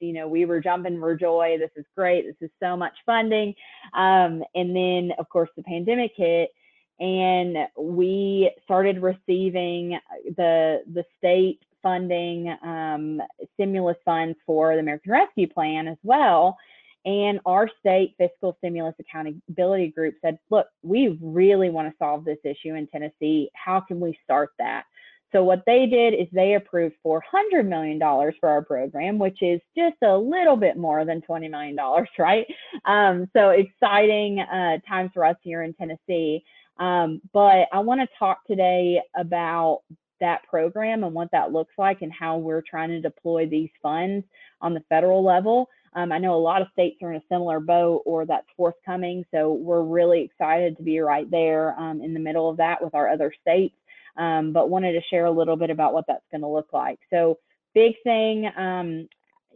You 0.00 0.12
know, 0.12 0.26
we 0.26 0.46
were 0.46 0.60
jumping 0.60 0.98
for 0.98 1.14
joy. 1.14 1.58
This 1.60 1.70
is 1.76 1.84
great. 1.96 2.26
This 2.26 2.34
is 2.40 2.50
so 2.60 2.76
much 2.76 2.94
funding. 3.06 3.54
Um, 3.94 4.42
and 4.56 4.74
then, 4.74 5.12
of 5.16 5.28
course, 5.28 5.50
the 5.56 5.62
pandemic 5.62 6.10
hit 6.16 6.50
and 6.98 7.56
we 7.78 8.50
started 8.64 9.02
receiving 9.02 9.98
the, 10.36 10.82
the 10.92 11.04
state 11.18 11.60
funding 11.82 12.56
um, 12.62 13.20
stimulus 13.54 13.96
funds 14.04 14.36
for 14.46 14.74
the 14.74 14.80
American 14.80 15.12
Rescue 15.12 15.48
Plan 15.48 15.88
as 15.88 15.98
well. 16.02 16.56
And 17.04 17.38
our 17.46 17.70
state 17.78 18.16
fiscal 18.18 18.56
stimulus 18.58 18.96
accountability 18.98 19.88
group 19.88 20.16
said, 20.20 20.38
look, 20.50 20.66
we 20.82 21.16
really 21.22 21.70
want 21.70 21.88
to 21.88 21.94
solve 21.98 22.24
this 22.24 22.38
issue 22.42 22.74
in 22.74 22.88
Tennessee. 22.88 23.48
How 23.54 23.80
can 23.80 24.00
we 24.00 24.18
start 24.24 24.50
that? 24.58 24.84
So 25.32 25.44
what 25.44 25.62
they 25.66 25.86
did 25.86 26.14
is 26.14 26.26
they 26.32 26.54
approved 26.54 26.96
$400 27.04 27.66
million 27.66 27.98
for 27.98 28.48
our 28.48 28.64
program, 28.64 29.18
which 29.18 29.42
is 29.42 29.60
just 29.76 29.96
a 30.02 30.16
little 30.16 30.56
bit 30.56 30.76
more 30.76 31.04
than 31.04 31.20
$20 31.20 31.50
million, 31.50 31.76
right? 32.18 32.46
Um, 32.84 33.28
so 33.36 33.50
exciting 33.50 34.40
uh, 34.40 34.78
times 34.88 35.10
for 35.14 35.24
us 35.24 35.36
here 35.42 35.62
in 35.62 35.74
Tennessee. 35.74 36.42
Um, 36.78 37.20
but 37.32 37.68
I 37.72 37.80
want 37.80 38.00
to 38.00 38.18
talk 38.18 38.44
today 38.46 39.00
about 39.16 39.82
that 40.20 40.42
program 40.48 41.04
and 41.04 41.14
what 41.14 41.30
that 41.32 41.52
looks 41.52 41.74
like 41.78 42.02
and 42.02 42.12
how 42.12 42.38
we're 42.38 42.62
trying 42.68 42.88
to 42.90 43.00
deploy 43.00 43.46
these 43.46 43.70
funds 43.82 44.24
on 44.60 44.74
the 44.74 44.82
federal 44.88 45.24
level. 45.24 45.68
Um, 45.94 46.12
I 46.12 46.18
know 46.18 46.34
a 46.34 46.36
lot 46.36 46.60
of 46.60 46.68
states 46.72 46.98
are 47.02 47.12
in 47.12 47.20
a 47.20 47.24
similar 47.30 47.58
boat 47.58 48.02
or 48.04 48.26
that's 48.26 48.46
forthcoming. 48.56 49.24
So 49.32 49.52
we're 49.52 49.82
really 49.82 50.22
excited 50.22 50.76
to 50.76 50.82
be 50.82 50.98
right 51.00 51.30
there 51.30 51.78
um, 51.78 52.02
in 52.02 52.12
the 52.12 52.20
middle 52.20 52.50
of 52.50 52.58
that 52.58 52.82
with 52.82 52.94
our 52.94 53.08
other 53.08 53.32
states. 53.40 53.74
Um, 54.18 54.52
but 54.52 54.70
wanted 54.70 54.92
to 54.92 55.02
share 55.10 55.26
a 55.26 55.30
little 55.30 55.56
bit 55.56 55.70
about 55.70 55.92
what 55.92 56.06
that's 56.06 56.24
going 56.30 56.40
to 56.40 56.48
look 56.48 56.72
like. 56.72 56.98
So 57.10 57.38
big 57.74 57.94
thing, 58.02 58.50
um, 58.56 59.08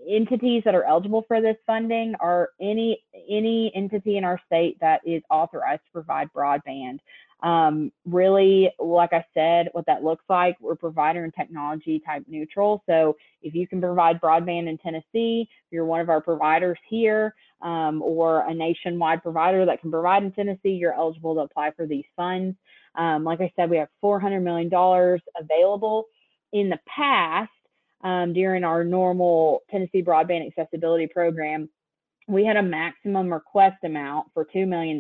entities 0.09 0.63
that 0.65 0.75
are 0.75 0.85
eligible 0.85 1.25
for 1.27 1.41
this 1.41 1.57
funding 1.67 2.15
are 2.21 2.51
any 2.61 3.03
any 3.29 3.73
entity 3.75 4.17
in 4.17 4.25
our 4.25 4.41
state 4.47 4.79
that 4.81 5.01
is 5.05 5.23
authorized 5.31 5.83
to 5.87 5.93
provide 5.93 6.29
broadband. 6.33 6.99
Um, 7.43 7.91
really, 8.05 8.71
like 8.79 9.13
I 9.13 9.25
said, 9.33 9.71
what 9.73 9.87
that 9.87 10.05
looks 10.05 10.25
like, 10.29 10.57
we're 10.61 10.75
provider 10.75 11.25
and 11.25 11.33
technology 11.35 12.03
type 12.05 12.25
neutral. 12.29 12.83
So 12.87 13.17
if 13.43 13.55
you 13.55 13.67
can 13.67 13.81
provide 13.81 14.21
broadband 14.21 14.69
in 14.69 14.77
Tennessee, 14.77 15.49
if 15.49 15.73
you're 15.73 15.87
one 15.87 16.01
of 16.01 16.11
our 16.11 16.21
providers 16.21 16.79
here, 16.89 17.35
um, 17.63 18.03
or 18.03 18.47
a 18.49 18.55
nationwide 18.55 19.23
provider 19.23 19.65
that 19.67 19.81
can 19.81 19.91
provide 19.91 20.23
in 20.23 20.33
Tennessee, 20.33 20.71
you're 20.71 20.95
eligible 20.95 21.35
to 21.35 21.41
apply 21.41 21.71
for 21.73 21.87
these 21.87 22.05
funds. 22.17 22.57
Um, 22.95 23.25
like 23.25 23.41
I 23.41 23.53
said, 23.57 23.71
we 23.71 23.77
have 23.77 23.89
$400 24.03 24.43
million 24.43 24.71
available. 25.39 26.07
In 26.53 26.69
the 26.69 26.81
past, 26.87 27.51
um, 28.03 28.33
during 28.33 28.65
our 28.65 28.85
normal 28.85 29.63
Tennessee 29.71 30.03
Broadband 30.03 30.47
Accessibility 30.47 31.07
Program, 31.07 31.69
we 32.29 32.45
had 32.45 32.57
a 32.57 32.63
maximum 32.63 33.33
request 33.33 33.79
amount 33.85 34.29
for 34.35 34.45
$2 34.45 34.67
million 34.67 34.99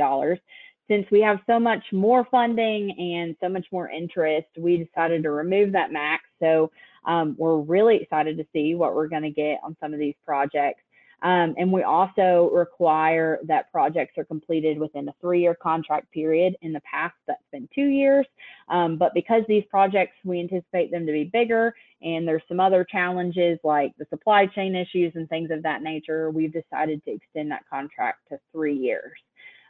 since 0.90 1.06
we 1.12 1.20
have 1.20 1.38
so 1.46 1.60
much 1.60 1.84
more 1.92 2.26
funding 2.32 2.90
and 2.98 3.36
so 3.40 3.48
much 3.48 3.64
more 3.70 3.88
interest, 3.88 4.48
we 4.58 4.76
decided 4.76 5.22
to 5.22 5.30
remove 5.30 5.70
that 5.72 5.92
max. 5.92 6.24
So 6.42 6.72
um, 7.06 7.36
we're 7.38 7.58
really 7.58 7.96
excited 8.02 8.36
to 8.38 8.46
see 8.52 8.74
what 8.74 8.96
we're 8.96 9.06
going 9.06 9.22
to 9.22 9.30
get 9.30 9.60
on 9.62 9.76
some 9.80 9.94
of 9.94 10.00
these 10.00 10.16
projects. 10.26 10.82
Um, 11.22 11.54
and 11.58 11.70
we 11.70 11.82
also 11.82 12.50
require 12.52 13.40
that 13.46 13.70
projects 13.70 14.16
are 14.16 14.24
completed 14.24 14.78
within 14.78 15.08
a 15.08 15.14
three-year 15.20 15.54
contract 15.54 16.10
period. 16.12 16.56
In 16.62 16.72
the 16.72 16.80
past, 16.80 17.14
that's 17.26 17.42
been 17.52 17.68
two 17.74 17.86
years. 17.86 18.26
Um, 18.68 18.96
but 18.96 19.12
because 19.14 19.42
these 19.46 19.64
projects, 19.70 20.16
we 20.24 20.40
anticipate 20.40 20.90
them 20.90 21.06
to 21.06 21.12
be 21.12 21.24
bigger, 21.24 21.74
and 22.02 22.26
there's 22.26 22.42
some 22.48 22.60
other 22.60 22.84
challenges 22.84 23.58
like 23.64 23.92
the 23.98 24.06
supply 24.08 24.46
chain 24.46 24.74
issues 24.74 25.12
and 25.14 25.28
things 25.28 25.50
of 25.50 25.62
that 25.62 25.82
nature, 25.82 26.30
we've 26.30 26.52
decided 26.52 27.04
to 27.04 27.12
extend 27.12 27.50
that 27.50 27.62
contract 27.68 28.20
to 28.30 28.38
three 28.52 28.76
years. 28.76 29.12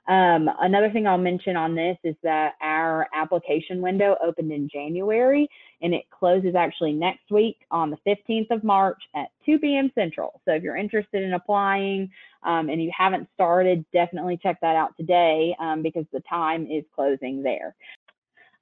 Um, 0.09 0.51
another 0.61 0.91
thing 0.91 1.07
I'll 1.07 1.19
mention 1.19 1.57
on 1.57 1.75
this 1.75 1.97
is 2.05 2.17
that 2.23 2.55
our 2.61 3.07
application 3.15 3.81
window 3.81 4.17
opened 4.23 4.51
in 4.51 4.69
January 4.69 5.49
and 5.83 5.95
it 5.95 6.05
closes 6.11 6.55
actually 6.55 6.93
next 6.93 7.31
week 7.31 7.59
on 7.71 7.91
the 7.91 7.99
15th 8.07 8.51
of 8.51 8.65
March 8.65 9.01
at 9.15 9.29
2 9.47 9.59
p.m. 9.59 9.91
Central. 9.95 10.41
So 10.45 10.53
if 10.53 10.63
you're 10.63 10.77
interested 10.77 11.23
in 11.23 11.35
applying 11.35 12.11
um, 12.43 12.69
and 12.69 12.83
you 12.83 12.91
haven't 12.97 13.29
started, 13.35 13.85
definitely 13.93 14.39
check 14.43 14.59
that 14.63 14.77
out 14.77 14.97
today 14.97 15.55
um, 15.61 15.83
because 15.83 16.07
the 16.13 16.23
time 16.29 16.67
is 16.67 16.85
closing 16.95 17.43
there. 17.43 17.75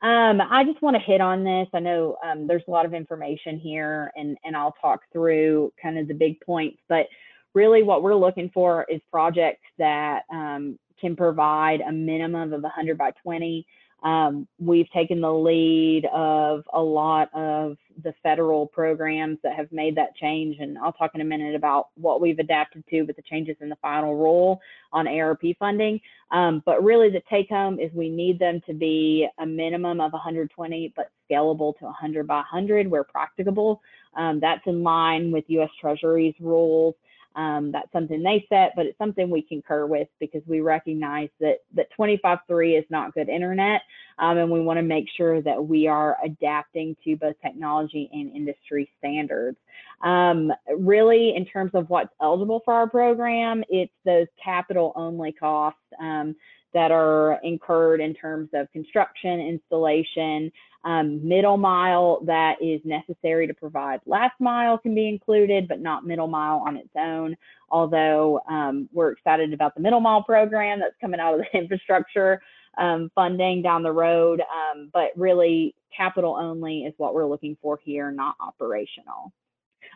Um, 0.01 0.41
I 0.41 0.65
just 0.65 0.81
want 0.81 0.97
to 0.97 1.03
hit 1.03 1.21
on 1.21 1.43
this. 1.43 1.67
I 1.73 1.81
know 1.81 2.17
um, 2.25 2.47
there's 2.47 2.63
a 2.69 2.71
lot 2.71 2.87
of 2.87 2.95
information 2.95 3.59
here 3.59 4.13
and, 4.17 4.37
and 4.45 4.57
I'll 4.57 4.75
talk 4.81 5.01
through 5.13 5.73
kind 5.81 5.99
of 5.99 6.07
the 6.07 6.15
big 6.15 6.41
points, 6.41 6.79
but 6.89 7.07
really 7.55 7.83
what 7.83 8.03
we're 8.03 8.15
looking 8.15 8.51
for 8.53 8.87
is 8.89 9.01
projects 9.11 9.67
that 9.79 10.23
um, 10.31 10.79
can 11.01 11.17
provide 11.17 11.81
a 11.81 11.93
minimum 11.93 12.53
of 12.53 12.63
100 12.63 12.99
by 12.99 13.13
20. 13.23 13.67
Um, 14.03 14.47
we've 14.61 14.89
taken 14.91 15.21
the 15.21 15.33
lead 15.33 16.05
of 16.15 16.63
a 16.73 16.81
lot 16.81 17.31
of 17.35 17.77
the 18.05 18.15
federal 18.23 18.67
programs 18.67 19.39
that 19.43 19.57
have 19.57 19.73
made 19.73 19.97
that 19.97 20.15
change, 20.15 20.59
and 20.61 20.79
I'll 20.79 20.93
talk 20.93 21.17
in 21.17 21.21
a 21.21 21.25
minute 21.25 21.57
about 21.57 21.89
what 21.97 22.21
we've 22.21 22.39
adapted 22.39 22.85
to 22.91 23.03
with 23.03 23.17
the 23.17 23.23
changes 23.23 23.57
in 23.61 23.69
the 23.69 23.77
final 23.83 24.15
rule 24.15 24.61
on 24.93 25.09
ARP 25.09 25.43
funding. 25.59 26.01
Um, 26.31 26.63
but 26.65 26.83
really, 26.85 27.11
the 27.11 27.23
take 27.29 27.49
home 27.49 27.81
is 27.81 27.91
we 27.93 28.09
need 28.09 28.39
them 28.39 28.61
to 28.67 28.73
be 28.73 29.27
a 29.39 29.47
minimum 29.47 30.01
of 30.01 30.13
120, 30.13 30.93
but 30.95 31.11
scalable 31.29 31.77
to 31.79 31.87
100 31.87 32.27
by 32.27 32.37
100 32.37 32.89
where 32.89 33.05
practicable. 33.05 33.83
Um, 34.17 34.39
that's 34.39 34.63
in 34.67 34.85
line 34.85 35.33
with 35.33 35.45
U.S. 35.49 35.71
Treasury's 35.81 36.35
rules 36.39 36.95
Um, 37.37 37.71
that's 37.71 37.93
something 37.93 38.23
they 38.23 38.45
set, 38.49 38.73
but 38.75 38.87
it's 38.87 38.99
something 38.99 39.31
we 39.31 39.43
concur 39.43 39.87
with 39.87 40.09
because 40.19 40.43
we 40.47 40.61
recognize 40.61 41.29
that 41.41 41.59
that 41.75 41.89
25.3 41.99 42.79
is 42.79 42.85
not 42.91 43.15
good 43.15 43.29
internet, 43.29 43.83
um, 44.19 44.39
and 44.39 44.51
we 44.51 44.61
want 44.61 44.79
to 44.79 44.83
make 44.83 45.07
sure 45.17 45.41
that 45.43 45.65
we 45.65 45.87
are 45.87 46.17
adapting 46.25 46.97
to 47.05 47.17
both 47.17 47.37
technology 47.41 48.11
and 48.13 48.35
industry 48.35 48.91
standards. 48.99 49.57
Um, 50.03 50.53
really, 50.79 51.35
in 51.37 51.45
terms 51.45 51.73
of 51.75 51.89
what's 51.91 52.13
eligible 52.21 52.63
for 52.65 52.75
our 52.75 52.89
program, 52.89 53.63
it's 53.69 53.93
those 54.05 54.27
capital 54.43 54.93
only 54.97 55.33
costs 55.33 55.81
um, 56.01 56.35
that 56.75 56.91
are 56.91 57.41
incurred 57.43 58.01
in 58.01 58.15
terms 58.15 58.51
of 58.53 58.71
construction, 58.73 59.41
installation, 59.41 60.53
um, 60.85 61.27
middle 61.27 61.57
mile 61.57 62.21
that 62.25 62.63
is 62.63 62.81
necessary 62.85 63.47
to 63.47 63.55
provide 63.55 64.01
last 64.07 64.35
mile 64.39 64.79
can 64.79 64.95
be 64.95 65.09
included, 65.09 65.67
but 65.67 65.81
not 65.81 66.07
middle 66.07 66.29
mile 66.29 66.63
on 66.67 66.77
its 66.77 66.91
own. 66.97 67.37
Although 67.71 68.41
um, 68.49 68.89
we're 68.93 69.11
excited 69.11 69.53
about 69.53 69.75
the 69.75 69.81
middle 69.81 70.01
mile 70.01 70.23
program 70.23 70.79
that's 70.79 70.95
coming 71.01 71.21
out 71.21 71.35
of 71.35 71.41
the 71.41 71.59
infrastructure 71.59 72.41
um, 72.79 73.11
funding 73.15 73.61
down 73.61 73.83
the 73.83 73.93
road, 73.93 74.41
um, 74.41 74.91
but 74.93 75.11
really 75.17 75.75
capital 75.95 76.37
only 76.37 76.85
is 76.85 76.95
what 76.97 77.13
we're 77.13 77.27
looking 77.27 77.57
for 77.61 77.81
here, 77.85 78.11
not 78.13 78.37
operational. 78.41 79.33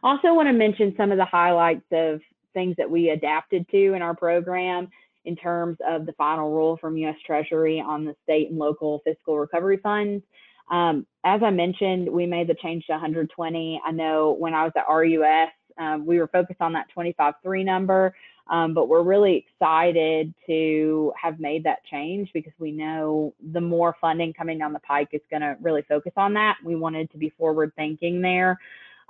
Also 0.02 0.35
want 0.35 0.49
to 0.49 0.52
mention 0.52 0.95
some 0.97 1.12
of 1.12 1.19
the 1.19 1.25
highlights 1.25 1.87
of 1.93 2.21
things 2.55 2.75
that 2.76 2.91
we 2.91 3.11
adapted 3.11 3.69
to 3.71 3.95
in 3.95 4.02
our 4.02 4.14
program 4.14 4.88
in 5.25 5.37
terms 5.37 5.79
of 5.87 6.07
the 6.07 6.12
final 6.14 6.50
rule 6.50 6.76
from 6.76 6.97
U.S. 6.97 7.17
Treasury 7.25 7.81
on 7.81 8.05
the 8.05 8.14
state 8.23 8.50
and 8.50 8.59
local 8.59 9.00
fiscal 9.05 9.38
recovery 9.38 9.79
funds. 9.83 10.23
Um, 10.71 11.07
as 11.25 11.43
I 11.43 11.50
mentioned, 11.50 12.09
we 12.09 12.26
made 12.26 12.49
the 12.49 12.55
change 12.55 12.87
to 12.87 12.93
120. 12.93 13.81
I 13.85 13.91
know 13.91 14.33
when 14.33 14.55
I 14.55 14.64
was 14.64 14.73
at 14.76 14.88
RUS, 14.88 15.50
um, 15.79 16.07
we 16.07 16.19
were 16.19 16.29
focused 16.29 16.61
on 16.61 16.73
that 16.75 16.87
25.3 16.97 17.64
number, 17.64 18.14
um, 18.49 18.75
but 18.75 18.88
we're 18.88 19.02
really 19.02 19.37
excited 19.37 20.35
to 20.47 21.12
have 21.21 21.41
made 21.41 21.64
that 21.64 21.85
change 21.85 22.31
because 22.33 22.52
we 22.59 22.73
know 22.73 23.35
the 23.52 23.61
more 23.61 23.97
funding 24.00 24.33
coming 24.33 24.59
down 24.59 24.73
the 24.73 24.81
pike 24.81 25.09
is 25.12 25.21
going 25.31 25.43
to 25.43 25.57
really 25.61 25.83
focus 25.83 26.12
on 26.17 26.35
that. 26.35 26.57
We 26.64 26.76
wanted 26.76 27.11
to 27.12 27.19
be 27.19 27.31
forward 27.31 27.73
thinking 27.76 28.21
there. 28.21 28.59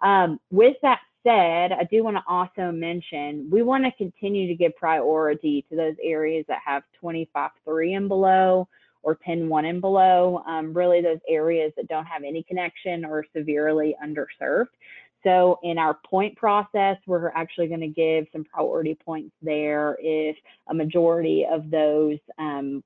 Um, 0.02 0.40
with 0.50 0.76
that 0.82 1.00
said, 1.22 1.72
I 1.72 1.84
do 1.90 2.04
want 2.04 2.16
to 2.16 2.22
also 2.26 2.72
mention 2.72 3.48
we 3.50 3.62
want 3.62 3.84
to 3.84 3.92
continue 3.92 4.46
to 4.48 4.54
give 4.54 4.76
priority 4.76 5.64
to 5.70 5.76
those 5.76 5.96
areas 6.02 6.44
that 6.48 6.60
have 6.64 6.82
25.3 7.02 7.96
and 7.96 8.08
below 8.08 8.68
or 9.02 9.18
10.1 9.26 9.68
and 9.68 9.80
below, 9.80 10.42
um, 10.46 10.72
really 10.72 11.00
those 11.00 11.18
areas 11.28 11.72
that 11.76 11.88
don't 11.88 12.06
have 12.06 12.22
any 12.22 12.42
connection 12.44 13.04
or 13.04 13.24
severely 13.36 13.96
underserved. 14.04 14.68
So 15.24 15.58
in 15.62 15.78
our 15.78 15.98
point 16.08 16.36
process, 16.36 16.96
we're 17.06 17.30
actually 17.30 17.68
going 17.68 17.80
to 17.80 17.88
give 17.88 18.26
some 18.32 18.44
priority 18.44 18.94
points 18.94 19.34
there 19.40 19.96
if 20.00 20.36
a 20.68 20.74
majority 20.74 21.46
of 21.50 21.70
those 21.70 22.18
um, 22.38 22.82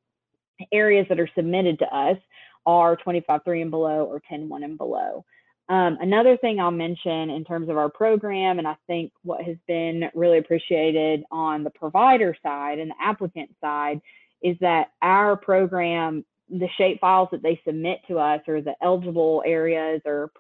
areas 0.73 1.07
that 1.09 1.21
are 1.21 1.31
submitted 1.35 1.79
to 1.79 1.87
us 1.95 2.19
are 2.67 2.97
25.3 2.97 3.63
and 3.63 3.71
below 3.71 4.05
or 4.05 4.21
10.1 4.31 4.65
and 4.65 4.77
below. 4.77 5.25
Um, 5.69 5.99
another 6.01 6.37
thing 6.37 6.61
I'll 6.61 6.71
mention 6.71 7.31
in 7.31 7.45
terms 7.45 7.69
of 7.69 7.77
our 7.77 7.89
program, 7.89 8.59
and 8.59 8.69
I 8.69 8.77
think 8.87 9.13
what 9.23 9.43
has 9.43 9.57
been 9.67 10.05
really 10.15 10.39
appreciated 10.39 11.25
on 11.31 11.65
the 11.65 11.71
provider 11.71 12.37
side 12.43 12.79
and 12.79 12.91
the 12.91 12.95
applicant 13.01 13.51
side, 13.61 14.01
is 14.43 14.57
that 14.61 14.93
our 15.03 15.37
program, 15.37 16.25
the 16.49 16.69
shape 16.79 17.01
files 17.01 17.29
that 17.33 17.43
they 17.43 17.61
submit 17.67 17.99
to 18.07 18.19
us 18.19 18.41
or 18.47 18.61
the 18.61 18.75
eligible 18.81 19.43
areas 19.45 20.01
or 20.05 20.31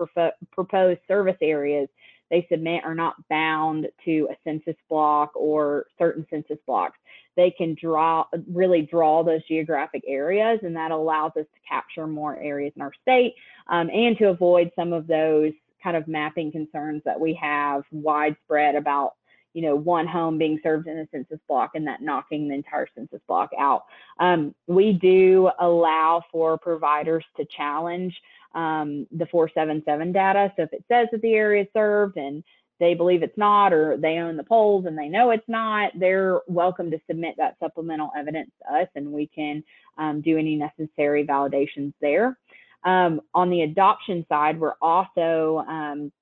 proposed 0.52 1.00
service 1.08 1.36
areas 1.40 1.88
they 2.30 2.46
submit 2.50 2.84
are 2.84 2.94
not 2.94 3.16
bound 3.28 3.88
to 4.04 4.28
a 4.30 4.36
census 4.44 4.76
block 4.88 5.32
or 5.34 5.86
certain 5.98 6.26
census 6.30 6.58
blocks. 6.66 6.98
They 7.36 7.50
can 7.50 7.76
draw, 7.80 8.24
really 8.50 8.82
draw 8.82 9.22
those 9.22 9.46
geographic 9.46 10.02
areas, 10.06 10.60
and 10.62 10.74
that 10.76 10.90
allows 10.90 11.32
us 11.36 11.44
to 11.44 11.68
capture 11.68 12.06
more 12.06 12.38
areas 12.38 12.72
in 12.76 12.82
our 12.82 12.92
state 13.02 13.34
um, 13.68 13.90
and 13.90 14.16
to 14.18 14.28
avoid 14.28 14.70
some 14.74 14.92
of 14.92 15.06
those 15.06 15.52
kind 15.82 15.96
of 15.96 16.08
mapping 16.08 16.50
concerns 16.50 17.02
that 17.04 17.20
we 17.20 17.34
have 17.34 17.82
widespread 17.92 18.74
about 18.74 19.12
you 19.56 19.62
know, 19.62 19.74
one 19.74 20.06
home 20.06 20.36
being 20.36 20.60
served 20.62 20.86
in 20.86 20.98
a 20.98 21.08
census 21.10 21.38
block 21.48 21.70
and 21.74 21.86
that 21.86 22.02
knocking 22.02 22.46
the 22.46 22.54
entire 22.54 22.86
census 22.94 23.22
block 23.26 23.48
out. 23.58 23.84
Um, 24.20 24.54
we 24.66 24.92
do 24.92 25.50
allow 25.58 26.22
for 26.30 26.58
providers 26.58 27.24
to 27.38 27.46
challenge 27.46 28.14
um, 28.54 29.06
the 29.12 29.24
477 29.24 30.12
data. 30.12 30.52
So 30.56 30.64
if 30.64 30.74
it 30.74 30.84
says 30.88 31.08
that 31.10 31.22
the 31.22 31.32
area 31.32 31.62
is 31.62 31.68
served 31.72 32.18
and 32.18 32.44
they 32.78 32.94
believe 32.94 33.22
it's 33.22 33.38
not, 33.38 33.72
or 33.72 33.96
they 33.96 34.18
own 34.18 34.36
the 34.36 34.44
poles 34.44 34.86
and 34.86 34.98
they 34.98 35.08
know 35.08 35.30
it's 35.30 35.48
not, 35.48 35.92
they're 35.98 36.40
welcome 36.46 36.90
to 36.90 37.00
submit 37.08 37.34
that 37.38 37.56
supplemental 37.58 38.10
evidence 38.16 38.50
to 38.62 38.74
us 38.74 38.88
and 38.94 39.10
we 39.10 39.26
can 39.26 39.62
um, 39.98 40.20
do 40.20 40.38
any 40.38 40.56
necessary 40.56 41.26
validations 41.26 41.92
there. 42.00 42.38
Um, 42.84 43.20
on 43.34 43.50
the 43.50 43.62
adoption 43.62 44.24
side, 44.28 44.60
we're 44.60 44.74
also 44.80 45.64
um, 45.68 46.12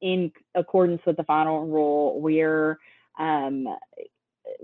in 0.00 0.32
accordance 0.54 1.02
with 1.06 1.16
the 1.16 1.24
final 1.24 1.66
rule, 1.66 2.20
we're 2.20 2.78
um, 3.18 3.66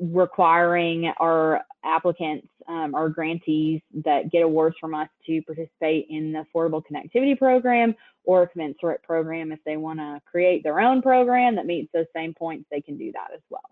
requiring 0.01 1.13
our 1.21 1.63
applicants, 1.85 2.49
um, 2.69 2.95
our 2.95 3.09
grantees 3.09 3.81
that 4.05 4.31
get 4.31 4.43
awards 4.43 4.77
from 4.81 4.95
us 4.95 5.09
to 5.27 5.41
participate 5.43 6.07
in 6.11 6.33
the 6.33 6.45
Affordable 6.45 6.83
Connectivity 6.83 7.39
Program 7.39 7.95
or 8.25 8.43
a 8.43 8.49
commensurate 8.49 9.03
program. 9.03 9.53
If 9.53 9.61
they 9.65 9.77
want 9.77 10.01
to 10.01 10.21
create 10.27 10.63
their 10.63 10.81
own 10.81 11.01
program 11.01 11.57
that 11.57 11.67
meets 11.67 11.91
those 11.93 12.07
same 12.15 12.35
points, 12.35 12.67
they 12.71 12.81
can 12.81 12.99
do 12.99 13.13
that 13.13 13.29
as 13.35 13.41
well. 13.51 13.63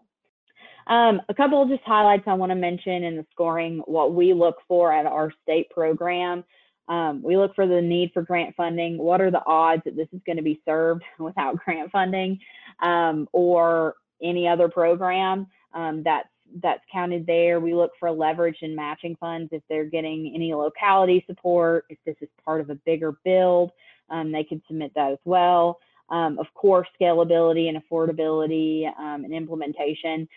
Um, 0.86 1.20
a 1.28 1.34
couple 1.34 1.62
of 1.62 1.68
just 1.68 1.82
highlights 1.84 2.24
I 2.26 2.34
want 2.34 2.50
to 2.50 2.56
mention 2.56 3.04
in 3.04 3.16
the 3.16 3.26
scoring, 3.32 3.82
what 3.86 4.14
we 4.14 4.32
look 4.32 4.56
for 4.68 4.92
at 4.92 5.06
our 5.06 5.32
state 5.42 5.70
program. 5.70 6.44
Um, 6.88 7.22
we 7.22 7.38
look 7.38 7.54
for 7.54 7.66
the 7.66 7.80
need 7.80 8.10
for 8.12 8.22
grant 8.22 8.54
funding. 8.56 8.98
What 8.98 9.22
are 9.22 9.30
the 9.30 9.44
odds 9.46 9.82
that 9.86 9.96
this 9.96 10.08
is 10.12 10.20
going 10.26 10.36
to 10.36 10.42
be 10.42 10.60
served 10.66 11.02
without 11.18 11.56
grant 11.56 11.90
funding 11.90 12.38
um, 12.82 13.28
or 13.32 13.94
any 14.22 14.46
other 14.46 14.68
program 14.68 15.46
um, 15.74 16.02
that's 16.02 16.28
that's 16.62 16.82
counted 16.92 17.26
there. 17.26 17.58
We 17.58 17.74
look 17.74 17.92
for 17.98 18.10
leverage 18.10 18.58
and 18.62 18.76
matching 18.76 19.16
funds 19.18 19.48
if 19.52 19.62
they're 19.68 19.86
getting 19.86 20.32
any 20.34 20.54
locality 20.54 21.24
support. 21.26 21.86
If 21.88 21.98
this 22.06 22.16
is 22.20 22.28
part 22.44 22.60
of 22.60 22.70
a 22.70 22.74
bigger 22.74 23.12
build, 23.24 23.72
um, 24.10 24.30
they 24.30 24.44
can 24.44 24.62
submit 24.68 24.92
that 24.94 25.12
as 25.12 25.18
well. 25.24 25.80
Um, 26.10 26.38
of 26.38 26.46
course, 26.54 26.86
scalability 27.00 27.68
and 27.68 27.82
affordability 27.82 28.86
um, 28.98 29.24
and 29.24 29.32
implementation 29.32 30.28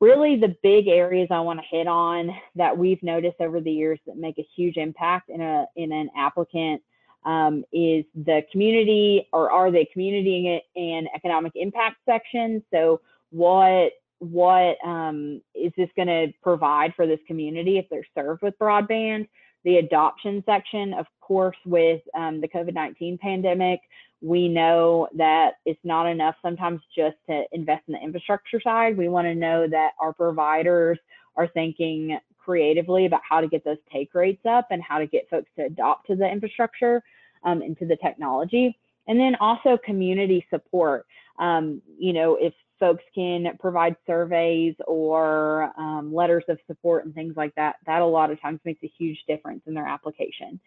really 0.00 0.36
the 0.36 0.54
big 0.62 0.88
areas 0.88 1.28
I 1.30 1.40
want 1.40 1.60
to 1.60 1.66
hit 1.76 1.86
on 1.86 2.30
that 2.56 2.76
we've 2.76 3.02
noticed 3.02 3.40
over 3.40 3.60
the 3.60 3.70
years 3.70 3.98
that 4.06 4.16
make 4.16 4.38
a 4.38 4.46
huge 4.54 4.76
impact 4.76 5.30
in 5.30 5.40
a 5.40 5.66
in 5.76 5.92
an 5.92 6.10
applicant 6.16 6.82
um, 7.24 7.64
is 7.72 8.04
the 8.14 8.42
community 8.52 9.28
or 9.32 9.50
are 9.50 9.70
they 9.70 9.86
community 9.86 10.62
and 10.76 11.08
economic 11.14 11.52
impact 11.54 11.96
section. 12.04 12.62
So 12.70 13.00
what 13.30 13.92
what 14.30 14.76
um, 14.84 15.40
is 15.54 15.72
this 15.76 15.88
going 15.96 16.08
to 16.08 16.32
provide 16.42 16.94
for 16.94 17.06
this 17.06 17.20
community 17.26 17.78
if 17.78 17.86
they're 17.90 18.06
served 18.14 18.42
with 18.42 18.58
broadband? 18.58 19.28
The 19.64 19.78
adoption 19.78 20.42
section, 20.44 20.92
of 20.94 21.06
course, 21.20 21.56
with 21.64 22.02
um, 22.14 22.40
the 22.40 22.48
COVID 22.48 22.74
19 22.74 23.18
pandemic, 23.18 23.80
we 24.20 24.48
know 24.48 25.08
that 25.16 25.54
it's 25.64 25.80
not 25.84 26.06
enough 26.06 26.34
sometimes 26.42 26.80
just 26.94 27.16
to 27.28 27.44
invest 27.52 27.82
in 27.88 27.94
the 27.94 28.00
infrastructure 28.00 28.60
side. 28.60 28.96
We 28.96 29.08
want 29.08 29.26
to 29.26 29.34
know 29.34 29.66
that 29.68 29.92
our 30.00 30.12
providers 30.12 30.98
are 31.36 31.48
thinking 31.48 32.18
creatively 32.38 33.06
about 33.06 33.20
how 33.28 33.40
to 33.40 33.48
get 33.48 33.64
those 33.64 33.78
take 33.92 34.14
rates 34.14 34.44
up 34.46 34.68
and 34.70 34.82
how 34.82 34.98
to 34.98 35.06
get 35.06 35.28
folks 35.30 35.48
to 35.56 35.64
adopt 35.64 36.06
to 36.06 36.16
the 36.16 36.30
infrastructure 36.30 37.02
um, 37.44 37.62
and 37.62 37.78
to 37.78 37.86
the 37.86 37.96
technology. 37.96 38.78
And 39.06 39.18
then 39.18 39.36
also 39.40 39.78
community 39.84 40.46
support. 40.50 41.06
Um, 41.38 41.82
you 41.98 42.12
know, 42.12 42.36
if 42.40 42.54
folks 42.80 43.04
can 43.14 43.56
provide 43.58 43.96
surveys 44.06 44.74
or 44.86 45.72
um, 45.78 46.12
letters 46.14 46.44
of 46.48 46.58
support 46.66 47.04
and 47.04 47.14
things 47.14 47.34
like 47.36 47.54
that, 47.54 47.76
that 47.86 48.02
a 48.02 48.06
lot 48.06 48.30
of 48.30 48.40
times 48.40 48.60
makes 48.64 48.82
a 48.82 48.92
huge 48.98 49.18
difference 49.28 49.62
in 49.66 49.74
their 49.74 49.86
application. 49.86 50.60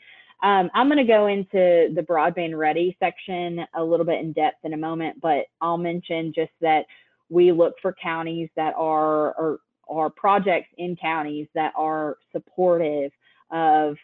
Um, 0.43 0.70
I'm 0.74 0.88
going 0.88 0.98
to 0.98 1.04
go 1.04 1.28
into 1.28 1.93
the 1.93 2.06
broadband 2.08 2.58
ready 2.58 2.96
section 3.00 3.65
a 3.76 3.84
little 3.84 4.06
bit 4.06 4.20
in 4.20 4.34
depth 4.34 4.63
in 4.63 4.74
a 4.74 4.78
moment, 4.78 5.20
but 5.20 5.46
I'll 5.62 5.78
mention 5.78 6.32
just 6.34 6.52
that 6.62 6.86
we 7.30 7.52
look 7.52 7.76
for 7.82 7.96
counties 8.02 8.50
that 8.56 8.74
are 8.78 9.60
or, 9.89 10.10
projects 10.15 10.67
in 10.78 10.98
counties 10.98 11.48
that 11.56 11.72
are 11.76 12.17
supportive 12.34 13.12
of 13.52 13.96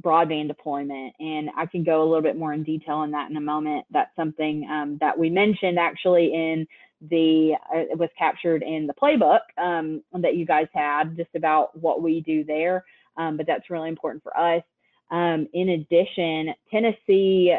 broadband 0.00 0.48
deployment. 0.48 1.14
And 1.20 1.48
I 1.56 1.66
can 1.66 1.84
go 1.84 2.02
a 2.02 2.06
little 2.06 2.22
bit 2.22 2.36
more 2.36 2.52
in 2.52 2.64
detail 2.64 2.96
on 2.96 3.12
that 3.12 3.30
in 3.30 3.36
a 3.36 3.40
moment. 3.40 3.86
That's 3.90 4.14
something 4.16 4.68
um, 4.68 4.98
that 5.00 5.16
we 5.16 5.30
mentioned 5.30 5.78
actually 5.78 6.34
in 6.34 6.66
the, 7.00 7.54
uh, 7.74 7.78
it 7.78 7.98
was 7.98 8.10
captured 8.18 8.62
in 8.62 8.86
the 8.86 8.94
playbook 8.94 9.40
um, 9.56 10.02
that 10.12 10.36
you 10.36 10.44
guys 10.44 10.66
had 10.72 11.16
just 11.16 11.34
about 11.34 11.78
what 11.78 12.02
we 12.02 12.20
do 12.20 12.44
there. 12.44 12.84
Um, 13.16 13.36
but 13.36 13.46
that's 13.46 13.70
really 13.70 13.88
important 13.88 14.22
for 14.22 14.36
us. 14.38 14.62
Um, 15.10 15.48
in 15.52 15.70
addition, 15.70 16.54
Tennessee 16.70 17.56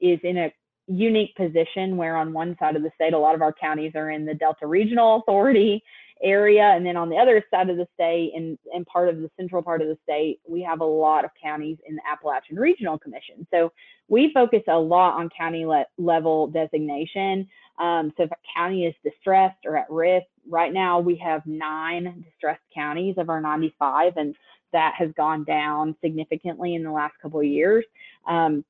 is 0.00 0.20
in 0.22 0.38
a 0.38 0.52
unique 0.86 1.34
position 1.36 1.96
where 1.96 2.16
on 2.16 2.32
one 2.32 2.56
side 2.58 2.76
of 2.76 2.82
the 2.82 2.90
state, 2.94 3.12
a 3.12 3.18
lot 3.18 3.34
of 3.34 3.42
our 3.42 3.52
counties 3.52 3.92
are 3.94 4.10
in 4.10 4.24
the 4.24 4.34
Delta 4.34 4.66
Regional 4.66 5.16
Authority 5.16 5.82
area. 6.22 6.62
And 6.62 6.84
then 6.84 6.96
on 6.96 7.08
the 7.08 7.16
other 7.16 7.44
side 7.50 7.70
of 7.70 7.76
the 7.76 7.86
state 7.94 8.32
and, 8.34 8.58
and 8.72 8.86
part 8.86 9.08
of 9.08 9.18
the 9.18 9.30
central 9.36 9.62
part 9.62 9.82
of 9.82 9.88
the 9.88 9.98
state, 10.02 10.40
we 10.48 10.62
have 10.62 10.80
a 10.80 10.84
lot 10.84 11.24
of 11.24 11.30
counties 11.40 11.78
in 11.86 11.96
the 11.96 12.02
Appalachian 12.10 12.56
Regional 12.56 12.98
Commission. 12.98 13.46
So 13.50 13.72
we 14.08 14.32
focus 14.32 14.62
a 14.68 14.78
lot 14.78 15.18
on 15.18 15.28
county 15.36 15.66
le 15.66 15.84
level 15.96 16.46
designation. 16.48 17.48
Um, 17.78 18.12
so 18.16 18.24
if 18.24 18.30
a 18.32 18.36
county 18.56 18.86
is 18.86 18.94
distressed 19.04 19.64
or 19.64 19.76
at 19.76 19.90
risk, 19.90 20.26
right 20.48 20.72
now 20.72 20.98
we 20.98 21.16
have 21.16 21.46
nine 21.46 22.24
distressed 22.28 22.62
counties 22.74 23.14
of 23.18 23.28
our 23.28 23.40
95, 23.40 24.16
and 24.16 24.34
that 24.72 24.94
has 24.98 25.10
gone 25.16 25.44
down 25.44 25.94
significantly 26.02 26.74
in 26.74 26.82
the 26.82 26.90
last 26.90 27.14
couple 27.22 27.40
of 27.40 27.46
years. 27.46 27.84
Um, 28.26 28.64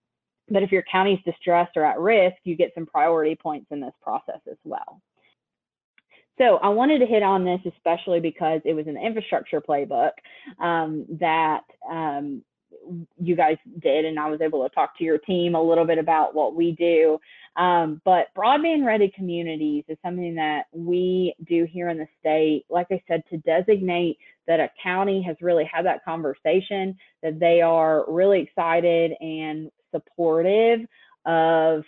but 0.51 0.63
if 0.63 0.73
your 0.73 0.85
county 0.91 1.15
is 1.15 1.21
distressed 1.25 1.77
or 1.77 1.85
at 1.85 1.99
risk, 1.99 2.37
you 2.45 2.57
get 2.57 2.73
some 2.75 2.87
priority 2.87 3.35
points 3.35 3.67
in 3.71 3.81
this 3.81 3.93
process 4.03 4.41
as 4.51 4.57
well. 4.65 5.01
So 6.39 6.59
I 6.59 6.69
wanted 6.69 7.01
to 7.01 7.07
hit 7.07 7.23
on 7.23 7.45
this 7.45 7.61
especially 7.67 8.21
because 8.21 8.61
it 8.65 8.75
was 8.75 8.87
an 8.87 8.97
infrastructure 8.97 9.61
playbook 9.61 10.13
um, 10.61 11.05
that 11.21 11.63
um, 11.91 12.43
you 13.21 13.37
guys 13.37 13.57
did, 13.81 14.05
and 14.05 14.19
I 14.19 14.31
was 14.31 14.41
able 14.41 14.63
to 14.63 14.75
talk 14.75 14.97
to 14.99 15.05
your 15.05 15.19
team 15.19 15.55
a 15.55 15.63
little 15.63 15.85
bit 15.85 15.99
about 15.99 16.35
what 16.35 16.55
we 16.55 16.73
do. 16.73 17.19
Um, 17.57 18.01
but 18.05 18.29
broadband 18.37 18.85
ready 18.85 19.13
communities 19.15 19.85
is 19.89 19.99
something 20.05 20.35
that 20.37 20.67
we 20.73 21.35
do 21.47 21.67
here 21.71 21.89
in 21.89 21.99
the 21.99 22.07
state. 22.21 22.65
Like 22.71 22.87
I 22.91 23.03
said, 23.09 23.25
to 23.31 23.39
designate 23.39 24.19
that 24.47 24.61
a 24.61 24.71
county 24.83 25.21
has 25.23 25.37
really 25.41 25.69
had 25.71 25.85
that 25.87 26.05
conversation, 26.05 26.97
that 27.23 27.41
they 27.41 27.61
are 27.61 28.05
really 28.09 28.41
excited 28.41 29.13
and 29.21 29.71
supportive 29.93 30.87
of 31.27 31.85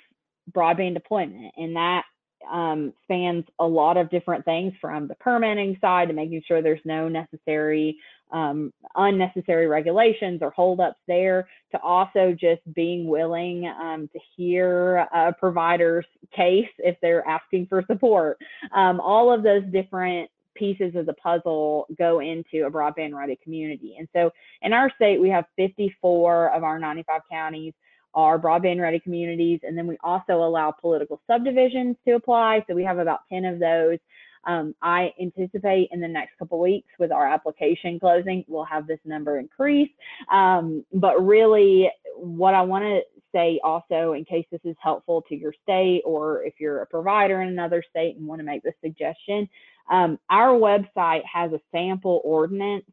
broadband 0.52 0.94
deployment. 0.94 1.54
And 1.56 1.76
that 1.76 2.04
um, 2.50 2.92
spans 3.04 3.44
a 3.58 3.66
lot 3.66 3.96
of 3.96 4.10
different 4.10 4.44
things 4.44 4.72
from 4.80 5.08
the 5.08 5.14
permitting 5.16 5.76
side 5.80 6.08
to 6.08 6.14
making 6.14 6.42
sure 6.46 6.62
there's 6.62 6.80
no 6.84 7.08
necessary 7.08 7.96
um, 8.32 8.72
unnecessary 8.94 9.66
regulations 9.66 10.40
or 10.40 10.50
holdups 10.50 11.00
there 11.08 11.48
to 11.72 11.80
also 11.80 12.32
just 12.38 12.60
being 12.74 13.08
willing 13.08 13.66
um, 13.66 14.08
to 14.12 14.20
hear 14.36 14.98
a 15.12 15.32
provider's 15.32 16.06
case 16.34 16.68
if 16.78 16.96
they're 17.02 17.26
asking 17.26 17.66
for 17.66 17.84
support. 17.86 18.38
Um, 18.72 19.00
all 19.00 19.32
of 19.32 19.42
those 19.42 19.64
different 19.72 20.30
pieces 20.54 20.94
of 20.94 21.06
the 21.06 21.14
puzzle 21.14 21.86
go 21.98 22.20
into 22.20 22.66
a 22.66 22.70
broadband 22.70 23.14
ready 23.14 23.38
community. 23.42 23.96
And 23.98 24.08
so 24.14 24.30
in 24.62 24.72
our 24.72 24.92
state, 24.94 25.20
we 25.20 25.30
have 25.30 25.46
54 25.56 26.50
of 26.50 26.62
our 26.64 26.78
95 26.78 27.22
counties 27.30 27.72
are 28.14 28.38
broadband 28.38 28.80
ready 28.80 28.98
communities. 28.98 29.60
And 29.62 29.76
then 29.76 29.86
we 29.86 29.96
also 30.02 30.42
allow 30.42 30.70
political 30.72 31.20
subdivisions 31.26 31.96
to 32.06 32.14
apply. 32.14 32.64
So 32.68 32.74
we 32.74 32.84
have 32.84 32.98
about 32.98 33.20
10 33.30 33.44
of 33.44 33.58
those. 33.58 33.98
Um, 34.44 34.74
I 34.80 35.12
anticipate 35.20 35.90
in 35.92 36.00
the 36.00 36.08
next 36.08 36.38
couple 36.38 36.58
weeks 36.60 36.88
with 36.98 37.12
our 37.12 37.26
application 37.26 38.00
closing, 38.00 38.44
we'll 38.48 38.64
have 38.64 38.86
this 38.86 38.98
number 39.04 39.38
increase. 39.38 39.90
Um, 40.32 40.84
but 40.94 41.24
really, 41.24 41.90
what 42.16 42.54
I 42.54 42.62
want 42.62 42.84
to 42.84 43.00
say 43.32 43.60
also, 43.62 44.12
in 44.12 44.24
case 44.24 44.46
this 44.50 44.60
is 44.64 44.76
helpful 44.80 45.22
to 45.28 45.36
your 45.36 45.52
state 45.62 46.02
or 46.04 46.42
if 46.44 46.54
you're 46.58 46.82
a 46.82 46.86
provider 46.86 47.42
in 47.42 47.48
another 47.48 47.82
state 47.88 48.16
and 48.16 48.26
want 48.26 48.40
to 48.40 48.44
make 48.44 48.62
this 48.62 48.74
suggestion, 48.82 49.48
um, 49.90 50.18
our 50.30 50.58
website 50.58 51.22
has 51.30 51.52
a 51.52 51.60
sample 51.70 52.22
ordinance 52.24 52.84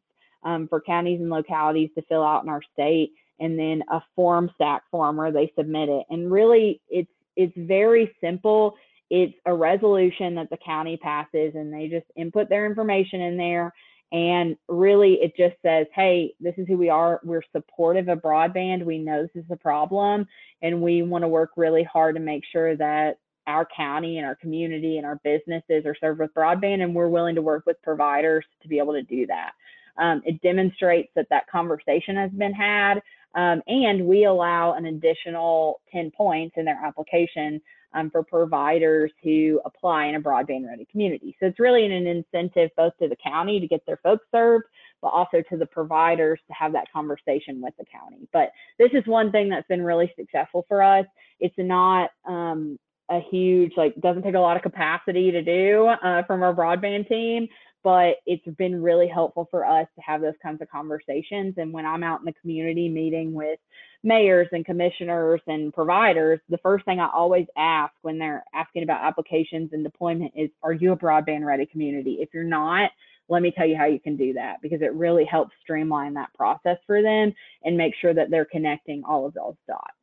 um, 0.42 0.68
for 0.68 0.80
counties 0.80 1.20
and 1.20 1.30
localities 1.30 1.90
to 1.94 2.02
fill 2.02 2.22
out 2.22 2.42
in 2.42 2.48
our 2.48 2.62
state 2.72 3.12
and 3.40 3.58
then 3.58 3.82
a 3.90 4.02
Formstack 4.16 4.80
form 4.90 5.16
where 5.16 5.32
they 5.32 5.52
submit 5.56 5.88
it. 5.88 6.06
And 6.10 6.30
really 6.30 6.80
it's 6.88 7.10
it's 7.36 7.54
very 7.56 8.14
simple. 8.20 8.74
It's 9.10 9.34
a 9.46 9.54
resolution 9.54 10.34
that 10.34 10.50
the 10.50 10.58
county 10.58 10.96
passes 10.96 11.54
and 11.54 11.72
they 11.72 11.88
just 11.88 12.06
input 12.16 12.48
their 12.48 12.66
information 12.66 13.20
in 13.20 13.36
there. 13.36 13.72
And 14.10 14.56
really 14.68 15.14
it 15.14 15.36
just 15.36 15.54
says, 15.62 15.86
hey, 15.94 16.34
this 16.40 16.54
is 16.56 16.66
who 16.66 16.76
we 16.76 16.88
are. 16.88 17.20
We're 17.22 17.42
supportive 17.52 18.08
of 18.08 18.18
broadband. 18.18 18.84
We 18.84 18.98
know 18.98 19.22
this 19.22 19.44
is 19.44 19.50
a 19.50 19.56
problem 19.56 20.26
and 20.62 20.82
we 20.82 21.02
want 21.02 21.22
to 21.22 21.28
work 21.28 21.50
really 21.56 21.84
hard 21.84 22.16
to 22.16 22.20
make 22.20 22.42
sure 22.50 22.76
that 22.76 23.18
our 23.46 23.66
county 23.74 24.18
and 24.18 24.26
our 24.26 24.36
community 24.36 24.98
and 24.98 25.06
our 25.06 25.20
businesses 25.24 25.86
are 25.86 25.96
served 26.00 26.20
with 26.20 26.34
broadband 26.34 26.82
and 26.82 26.94
we're 26.94 27.08
willing 27.08 27.34
to 27.34 27.42
work 27.42 27.64
with 27.66 27.80
providers 27.82 28.44
to 28.62 28.68
be 28.68 28.78
able 28.78 28.92
to 28.92 29.02
do 29.02 29.26
that. 29.26 29.52
Um, 29.96 30.22
it 30.24 30.40
demonstrates 30.42 31.10
that 31.16 31.28
that 31.30 31.48
conversation 31.50 32.16
has 32.16 32.30
been 32.30 32.52
had 32.52 33.00
um, 33.38 33.62
and 33.68 34.04
we 34.04 34.24
allow 34.24 34.74
an 34.74 34.86
additional 34.86 35.80
10 35.92 36.10
points 36.10 36.56
in 36.58 36.64
their 36.64 36.80
application 36.84 37.60
um, 37.94 38.10
for 38.10 38.24
providers 38.24 39.12
who 39.22 39.60
apply 39.64 40.06
in 40.06 40.16
a 40.16 40.20
broadband 40.20 40.66
ready 40.66 40.84
community. 40.90 41.36
So 41.38 41.46
it's 41.46 41.60
really 41.60 41.86
an 41.86 41.92
incentive 41.92 42.70
both 42.76 42.94
to 43.00 43.08
the 43.08 43.16
county 43.24 43.60
to 43.60 43.68
get 43.68 43.86
their 43.86 43.98
folks 43.98 44.26
served, 44.34 44.64
but 45.00 45.08
also 45.08 45.40
to 45.50 45.56
the 45.56 45.66
providers 45.66 46.40
to 46.48 46.52
have 46.52 46.72
that 46.72 46.90
conversation 46.92 47.60
with 47.62 47.74
the 47.78 47.84
county. 47.84 48.28
But 48.32 48.50
this 48.76 48.90
is 48.92 49.06
one 49.06 49.30
thing 49.30 49.48
that's 49.48 49.68
been 49.68 49.82
really 49.82 50.12
successful 50.18 50.64
for 50.66 50.82
us. 50.82 51.06
It's 51.38 51.54
not 51.58 52.10
um, 52.26 52.76
a 53.08 53.20
huge, 53.30 53.72
like, 53.76 53.94
doesn't 54.00 54.22
take 54.22 54.34
a 54.34 54.40
lot 54.40 54.56
of 54.56 54.64
capacity 54.64 55.30
to 55.30 55.42
do 55.42 55.86
uh, 55.86 56.24
from 56.24 56.42
our 56.42 56.52
broadband 56.52 57.08
team, 57.08 57.46
but 57.84 58.16
it's 58.26 58.46
been 58.56 58.82
really 58.82 59.08
helpful 59.08 59.46
for 59.50 59.64
us 59.64 59.86
to 59.94 60.00
have 60.00 60.20
those 60.20 60.34
kinds 60.42 60.60
of 60.60 60.70
conversations. 60.70 61.54
And 61.56 61.72
when 61.72 61.86
I'm 61.86 62.02
out 62.02 62.20
in 62.20 62.26
the 62.26 62.34
community 62.40 62.88
meeting 62.88 63.32
with 63.32 63.58
mayors 64.02 64.48
and 64.52 64.64
commissioners 64.64 65.40
and 65.46 65.72
providers, 65.72 66.40
the 66.48 66.58
first 66.58 66.84
thing 66.84 67.00
I 67.00 67.08
always 67.14 67.46
ask 67.56 67.92
when 68.02 68.18
they're 68.18 68.44
asking 68.54 68.82
about 68.82 69.04
applications 69.04 69.70
and 69.72 69.84
deployment 69.84 70.32
is, 70.36 70.50
are 70.62 70.72
you 70.72 70.92
a 70.92 70.96
broadband 70.96 71.44
ready 71.44 71.66
community? 71.66 72.18
If 72.20 72.30
you're 72.32 72.44
not, 72.44 72.90
let 73.28 73.42
me 73.42 73.50
tell 73.50 73.66
you 73.66 73.76
how 73.76 73.86
you 73.86 74.00
can 74.00 74.16
do 74.16 74.32
that 74.32 74.56
because 74.62 74.80
it 74.82 74.94
really 74.94 75.24
helps 75.24 75.54
streamline 75.62 76.14
that 76.14 76.32
process 76.34 76.78
for 76.86 77.02
them 77.02 77.32
and 77.62 77.76
make 77.76 77.94
sure 78.00 78.14
that 78.14 78.30
they're 78.30 78.46
connecting 78.46 79.02
all 79.04 79.26
of 79.26 79.34
those 79.34 79.54
dots. 79.66 79.94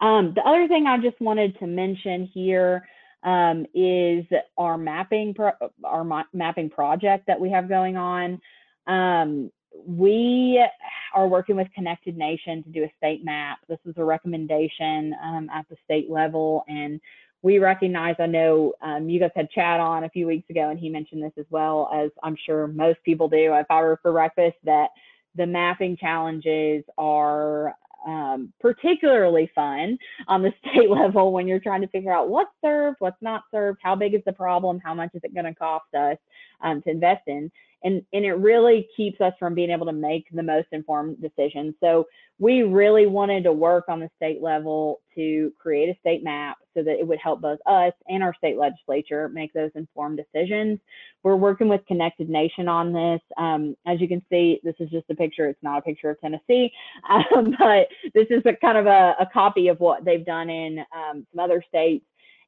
Um, 0.00 0.32
the 0.34 0.42
other 0.42 0.68
thing 0.68 0.86
I 0.86 0.98
just 0.98 1.20
wanted 1.20 1.58
to 1.58 1.66
mention 1.66 2.26
here 2.32 2.86
um, 3.24 3.66
is 3.74 4.24
our 4.56 4.78
mapping 4.78 5.34
pro- 5.34 5.70
our 5.82 6.04
ma- 6.04 6.24
mapping 6.32 6.70
project 6.70 7.26
that 7.26 7.40
we 7.40 7.50
have 7.50 7.68
going 7.68 7.96
on. 7.96 8.40
Um, 8.86 9.50
we 9.86 10.64
are 11.14 11.26
working 11.26 11.56
with 11.56 11.66
Connected 11.74 12.16
Nation 12.16 12.62
to 12.62 12.70
do 12.70 12.84
a 12.84 12.92
state 12.96 13.24
map. 13.24 13.58
This 13.68 13.78
is 13.86 13.94
a 13.96 14.04
recommendation 14.04 15.14
um, 15.22 15.48
at 15.52 15.66
the 15.68 15.76
state 15.84 16.10
level, 16.10 16.64
and 16.68 17.00
we 17.42 17.58
recognize. 17.58 18.16
I 18.18 18.26
know 18.26 18.74
um, 18.82 19.08
you 19.08 19.18
guys 19.18 19.30
had 19.34 19.50
Chad 19.50 19.80
on 19.80 20.04
a 20.04 20.10
few 20.10 20.26
weeks 20.26 20.48
ago, 20.50 20.68
and 20.70 20.78
he 20.78 20.88
mentioned 20.88 21.22
this 21.22 21.32
as 21.38 21.46
well 21.50 21.90
as 21.94 22.10
I'm 22.22 22.36
sure 22.46 22.66
most 22.68 23.02
people 23.04 23.28
do 23.28 23.54
If 23.54 23.66
I 23.70 23.80
were 23.80 23.98
for 24.02 24.12
Breakfast 24.12 24.56
that 24.64 24.88
the 25.34 25.46
mapping 25.46 25.96
challenges 25.96 26.84
are 26.96 27.74
um, 28.06 28.52
particularly 28.60 29.50
fun 29.54 29.98
on 30.28 30.42
the 30.42 30.52
state 30.60 30.90
level 30.90 31.32
when 31.32 31.46
you're 31.46 31.60
trying 31.60 31.80
to 31.80 31.88
figure 31.88 32.12
out 32.12 32.28
what's 32.28 32.50
served, 32.64 32.96
what's 33.00 33.20
not 33.20 33.42
served, 33.50 33.80
how 33.82 33.94
big 33.94 34.14
is 34.14 34.22
the 34.26 34.32
problem, 34.32 34.80
how 34.82 34.94
much 34.94 35.10
is 35.14 35.20
it 35.24 35.34
going 35.34 35.46
to 35.46 35.54
cost 35.54 35.92
us 35.94 36.16
um, 36.62 36.82
to 36.82 36.90
invest 36.90 37.22
in. 37.26 37.50
And 37.82 38.02
and 38.14 38.24
it 38.24 38.32
really 38.32 38.88
keeps 38.96 39.20
us 39.20 39.34
from 39.38 39.54
being 39.54 39.70
able 39.70 39.86
to 39.86 39.92
make 39.92 40.26
the 40.32 40.42
most 40.42 40.68
informed 40.72 41.20
decisions. 41.20 41.74
So 41.80 42.06
we 42.38 42.62
really 42.62 43.06
wanted 43.06 43.44
to 43.44 43.52
work 43.52 43.84
on 43.88 44.00
the 44.00 44.08
state 44.16 44.42
level 44.42 45.00
to 45.14 45.52
create 45.58 45.90
a 45.90 45.98
state 46.00 46.24
map 46.24 46.56
so 46.74 46.82
that 46.82 46.98
it 46.98 47.06
would 47.06 47.18
help 47.18 47.40
both 47.40 47.58
us 47.66 47.92
and 48.08 48.22
our 48.22 48.34
state 48.34 48.56
legislature 48.56 49.28
make 49.28 49.52
those 49.52 49.70
informed 49.74 50.18
decisions 50.18 50.78
we're 51.22 51.36
working 51.36 51.68
with 51.68 51.84
connected 51.86 52.28
nation 52.28 52.68
on 52.68 52.92
this 52.92 53.20
um, 53.38 53.76
as 53.86 54.00
you 54.00 54.08
can 54.08 54.22
see 54.30 54.60
this 54.62 54.74
is 54.80 54.90
just 54.90 55.08
a 55.10 55.14
picture 55.14 55.48
it's 55.48 55.62
not 55.62 55.78
a 55.78 55.82
picture 55.82 56.10
of 56.10 56.20
tennessee 56.20 56.72
um, 57.10 57.54
but 57.58 57.88
this 58.14 58.26
is 58.30 58.42
a 58.46 58.54
kind 58.54 58.78
of 58.78 58.86
a, 58.86 59.14
a, 59.20 59.26
copy 59.32 59.68
of 59.68 59.80
what 59.80 60.04
they've 60.04 60.26
done 60.26 60.50
in 60.50 60.78
um, 60.94 61.26
some 61.32 61.40
other 61.40 61.62
states 61.68 62.04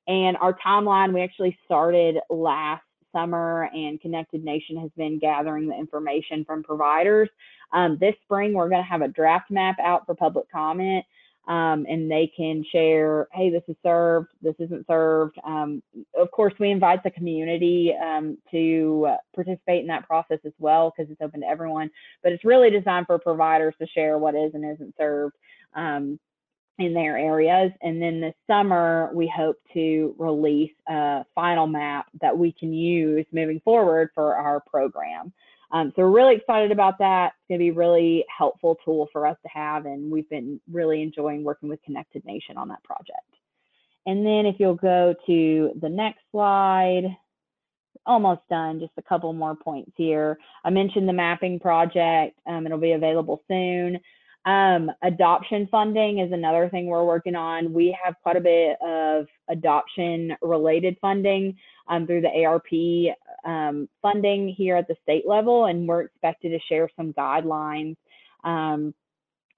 and 0.09 0.37
our 0.39 0.57
timeline 0.65 1.12
we 1.12 1.23
actually 1.23 1.57
started 1.65 2.19
last 2.31 2.83
summer 3.17 3.71
and 3.75 4.01
Connected 4.01 4.45
Nation 4.45 4.77
has 4.77 4.91
been 4.97 5.19
gathering 5.19 5.69
the 5.69 5.75
information 5.75 6.45
from 6.45 6.62
providers. 6.62 7.29
Um, 7.73 7.97
this 7.99 8.15
spring, 8.23 8.53
we're 8.53 8.69
going 8.69 8.83
to 8.83 8.89
have 8.89 9.03
a 9.03 9.09
draft 9.09 9.51
map 9.51 9.77
out 9.83 10.07
for 10.07 10.15
public 10.15 10.51
comment. 10.51 11.05
Um, 11.47 11.87
and 11.89 12.11
they 12.11 12.31
can 12.37 12.65
share, 12.73 13.29
hey, 13.33 13.51
this 13.51 13.63
is 13.69 13.77
served, 13.83 14.29
this 14.43 14.57
isn't 14.59 14.87
served. 14.89 15.37
Um, 15.45 15.81
of 16.19 16.31
course, 16.33 16.55
we 16.59 16.71
invite 16.71 17.05
the 17.05 17.11
community 17.11 17.95
um, 17.95 18.37
to 18.51 19.15
participate 19.35 19.83
in 19.83 19.87
that 19.87 20.09
process 20.09 20.41
as 20.45 20.53
well 20.59 20.93
because 20.97 21.11
it's 21.11 21.21
open 21.21 21.43
to 21.43 21.47
everyone. 21.47 21.91
But 22.23 22.33
it's 22.33 22.45
really 22.45 22.71
designed 22.71 23.07
for 23.07 23.19
providers 23.19 23.75
to 23.81 23.87
share 23.87 24.19
what 24.19 24.35
is 24.35 24.55
and 24.55 24.65
isn't 24.65 24.95
served. 24.99 25.37
Um, 25.75 26.19
in 26.79 26.93
their 26.93 27.17
areas. 27.17 27.73
And 27.81 28.01
then 28.01 28.21
this 28.21 28.35
summer, 28.47 29.11
we 29.15 29.33
hope 29.35 29.57
to 29.73 30.15
release 30.19 30.73
a 30.89 31.25
final 31.35 31.67
map 31.67 32.07
that 32.21 32.37
we 32.37 32.53
can 32.53 32.73
use 32.73 33.25
moving 33.33 33.61
forward 33.61 34.11
for 34.15 34.37
our 34.37 34.61
program. 34.61 35.33
Um, 35.72 35.92
so 35.96 36.02
we're 36.02 36.11
really 36.11 36.37
excited 36.37 36.70
about 36.70 36.98
that. 36.98 37.33
It's 37.35 37.48
going 37.48 37.59
to 37.59 37.64
be 37.64 37.76
a 37.76 37.79
really 37.79 38.24
helpful 38.37 38.79
tool 38.85 39.09
for 39.12 39.26
us 39.26 39.37
to 39.42 39.48
have, 39.48 39.87
and 39.87 40.11
we've 40.11 40.29
been 40.29 40.61
really 40.70 41.02
enjoying 41.02 41.44
working 41.44 41.68
with 41.68 41.83
Connected 41.83 42.24
Nation 42.24 42.57
on 42.57 42.68
that 42.68 42.83
project. 42.85 43.20
And 44.07 44.24
then 44.24 44.46
if 44.46 44.57
you'll 44.59 44.74
go 44.74 45.14
to 45.26 45.70
the 45.81 45.88
next 45.88 46.20
slide, 46.31 47.05
almost 48.07 48.42
done, 48.48 48.79
just 48.79 48.92
a 48.98 49.02
couple 49.02 49.33
more 49.33 49.57
points 49.57 49.90
here. 49.96 50.38
I 50.64 50.70
mentioned 50.70 51.09
the 51.09 51.12
mapping 51.12 51.59
project, 51.59 52.38
um, 52.46 52.64
it'll 52.66 52.79
be 52.79 52.92
available 52.92 53.42
soon. 53.48 53.98
Um, 54.44 54.92
adoption 55.02 55.66
funding 55.72 56.20
is 56.20 56.31
another 56.31 56.68
thing 56.68 56.87
we're 56.87 57.05
working 57.05 57.35
on. 57.35 57.72
We 57.72 57.98
have 58.02 58.14
quite 58.22 58.37
a 58.37 58.40
bit 58.40 58.76
of 58.81 59.26
adoption 59.48 60.37
related 60.40 60.96
funding 61.00 61.57
um, 61.88 62.07
through 62.07 62.20
the 62.20 62.44
ARP 62.44 63.16
um, 63.47 63.89
funding 64.03 64.49
here 64.49 64.77
at 64.77 64.89
the 64.89 64.97
state 65.03 65.27
level, 65.27 65.67
and 65.67 65.89
we're 65.89 66.03
expected 66.03 66.51
to 66.51 66.59
share 66.69 66.91
some 66.97 67.13
guidelines 67.13 67.97
um, 68.45 68.93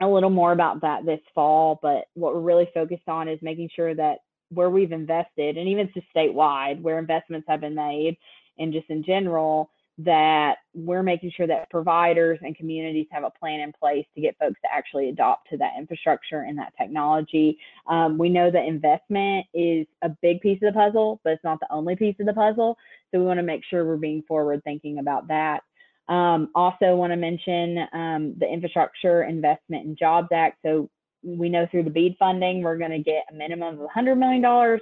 a 0.00 0.06
little 0.06 0.30
more 0.30 0.52
about 0.52 0.82
that 0.82 1.04
this 1.04 1.20
fall. 1.34 1.78
But 1.82 2.04
what 2.14 2.34
we're 2.34 2.40
really 2.40 2.68
focused 2.72 3.08
on 3.08 3.28
is 3.28 3.38
making 3.42 3.70
sure 3.74 3.94
that 3.94 4.18
where 4.50 4.70
we've 4.70 4.92
invested, 4.92 5.56
and 5.56 5.68
even 5.68 5.90
just 5.94 6.06
statewide, 6.14 6.80
where 6.80 6.98
investments 6.98 7.46
have 7.48 7.60
been 7.60 7.74
made, 7.74 8.16
and 8.58 8.72
just 8.72 8.88
in 8.90 9.02
general, 9.04 9.70
that 9.98 10.58
we're 10.74 11.02
making 11.02 11.32
sure 11.36 11.46
that 11.48 11.68
providers 11.70 12.38
and 12.42 12.56
communities 12.56 13.06
have 13.10 13.24
a 13.24 13.30
plan 13.30 13.60
in 13.60 13.72
place 13.72 14.06
to 14.14 14.20
get 14.20 14.38
folks 14.38 14.60
to 14.62 14.72
actually 14.72 15.08
adopt 15.08 15.48
to 15.50 15.56
that 15.56 15.72
infrastructure 15.76 16.42
and 16.42 16.56
that 16.56 16.72
technology. 16.80 17.58
Um, 17.88 18.16
we 18.16 18.28
know 18.28 18.48
that 18.50 18.64
investment 18.64 19.46
is 19.52 19.86
a 20.02 20.08
big 20.22 20.40
piece 20.40 20.60
of 20.62 20.72
the 20.72 20.78
puzzle, 20.78 21.20
but 21.24 21.32
it's 21.32 21.44
not 21.44 21.58
the 21.58 21.72
only 21.72 21.96
piece 21.96 22.14
of 22.20 22.26
the 22.26 22.32
puzzle. 22.32 22.76
So 23.10 23.18
we 23.18 23.26
want 23.26 23.38
to 23.38 23.44
make 23.44 23.62
sure 23.68 23.84
we're 23.84 23.96
being 23.96 24.22
forward 24.28 24.62
thinking 24.62 24.98
about 24.98 25.26
that. 25.28 25.62
Um, 26.08 26.50
also 26.54 26.94
want 26.94 27.12
to 27.12 27.16
mention 27.16 27.78
um, 27.92 28.34
the 28.38 28.46
Infrastructure 28.46 29.24
Investment 29.24 29.84
and 29.84 29.98
Jobs 29.98 30.28
Act. 30.32 30.58
So 30.64 30.88
we 31.24 31.48
know 31.48 31.66
through 31.70 31.82
the 31.82 31.90
BEAD 31.90 32.16
funding, 32.18 32.62
we're 32.62 32.78
going 32.78 32.92
to 32.92 32.98
get 32.98 33.24
a 33.30 33.34
minimum 33.34 33.80
of 33.80 33.88
$100 33.90 34.16
million 34.16 34.78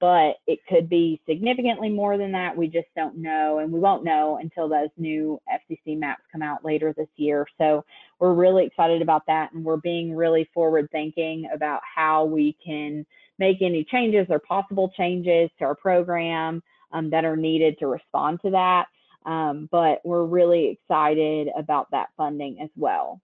but 0.00 0.36
it 0.46 0.58
could 0.68 0.88
be 0.88 1.20
significantly 1.28 1.90
more 1.90 2.16
than 2.16 2.32
that. 2.32 2.56
We 2.56 2.68
just 2.68 2.88
don't 2.96 3.18
know, 3.18 3.58
and 3.58 3.70
we 3.70 3.78
won't 3.78 4.02
know 4.02 4.38
until 4.40 4.68
those 4.68 4.88
new 4.96 5.40
FCC 5.52 5.98
maps 5.98 6.22
come 6.32 6.42
out 6.42 6.64
later 6.64 6.94
this 6.96 7.08
year. 7.16 7.46
So 7.58 7.84
we're 8.18 8.32
really 8.32 8.64
excited 8.64 9.02
about 9.02 9.26
that, 9.26 9.52
and 9.52 9.62
we're 9.62 9.76
being 9.76 10.16
really 10.16 10.48
forward 10.54 10.88
thinking 10.90 11.48
about 11.54 11.82
how 11.94 12.24
we 12.24 12.56
can 12.64 13.04
make 13.38 13.60
any 13.60 13.84
changes 13.84 14.26
or 14.30 14.38
possible 14.38 14.90
changes 14.96 15.50
to 15.58 15.64
our 15.66 15.74
program 15.74 16.62
um, 16.92 17.10
that 17.10 17.24
are 17.24 17.36
needed 17.36 17.78
to 17.78 17.86
respond 17.86 18.40
to 18.42 18.50
that. 18.50 18.86
Um, 19.26 19.68
but 19.70 20.00
we're 20.04 20.24
really 20.24 20.68
excited 20.68 21.48
about 21.56 21.90
that 21.90 22.08
funding 22.16 22.60
as 22.62 22.70
well. 22.74 23.20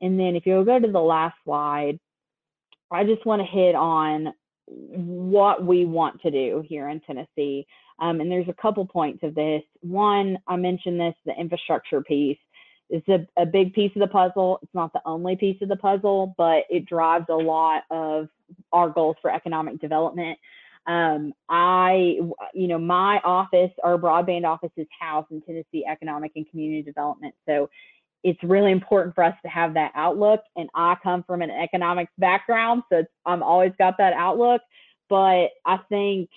And 0.00 0.18
then 0.18 0.36
if 0.36 0.46
you'll 0.46 0.64
go 0.64 0.78
to 0.78 0.90
the 0.90 1.00
last 1.00 1.36
slide, 1.44 1.98
I 2.90 3.04
just 3.04 3.24
want 3.24 3.40
to 3.40 3.46
hit 3.46 3.74
on 3.74 4.32
what 4.94 5.64
we 5.64 5.84
want 5.84 6.20
to 6.22 6.30
do 6.30 6.64
here 6.66 6.88
in 6.88 7.00
Tennessee. 7.00 7.66
Um, 7.98 8.20
and 8.20 8.30
there's 8.30 8.48
a 8.48 8.54
couple 8.54 8.86
points 8.86 9.22
of 9.22 9.34
this. 9.34 9.62
One, 9.80 10.38
I 10.46 10.56
mentioned 10.56 10.98
this, 10.98 11.14
the 11.24 11.34
infrastructure 11.38 12.02
piece 12.02 12.38
is 12.90 13.02
a, 13.08 13.26
a 13.40 13.46
big 13.46 13.72
piece 13.72 13.92
of 13.94 14.00
the 14.00 14.08
puzzle. 14.08 14.58
It's 14.62 14.74
not 14.74 14.92
the 14.92 15.00
only 15.06 15.36
piece 15.36 15.60
of 15.62 15.68
the 15.68 15.76
puzzle, 15.76 16.34
but 16.36 16.64
it 16.68 16.86
drives 16.86 17.26
a 17.28 17.34
lot 17.34 17.84
of 17.90 18.28
our 18.72 18.90
goals 18.90 19.16
for 19.22 19.30
economic 19.32 19.80
development. 19.80 20.38
Um, 20.86 21.32
I, 21.48 22.18
you 22.54 22.66
know, 22.66 22.78
my 22.78 23.20
office, 23.24 23.70
our 23.84 23.96
broadband 23.96 24.44
office 24.44 24.72
is 24.76 24.88
housed 24.98 25.30
in 25.30 25.40
Tennessee 25.42 25.84
Economic 25.88 26.32
and 26.34 26.48
Community 26.50 26.82
Development. 26.82 27.34
So 27.46 27.70
it's 28.24 28.42
really 28.42 28.72
important 28.72 29.14
for 29.14 29.24
us 29.24 29.34
to 29.42 29.48
have 29.48 29.74
that 29.74 29.92
outlook. 29.94 30.40
And 30.56 30.68
I 30.74 30.96
come 31.02 31.24
from 31.24 31.42
an 31.42 31.50
economics 31.50 32.12
background, 32.18 32.82
so 32.90 33.04
I'm 33.26 33.42
always 33.42 33.72
got 33.78 33.98
that 33.98 34.12
outlook. 34.12 34.62
But 35.08 35.48
I 35.66 35.78
think 35.88 36.30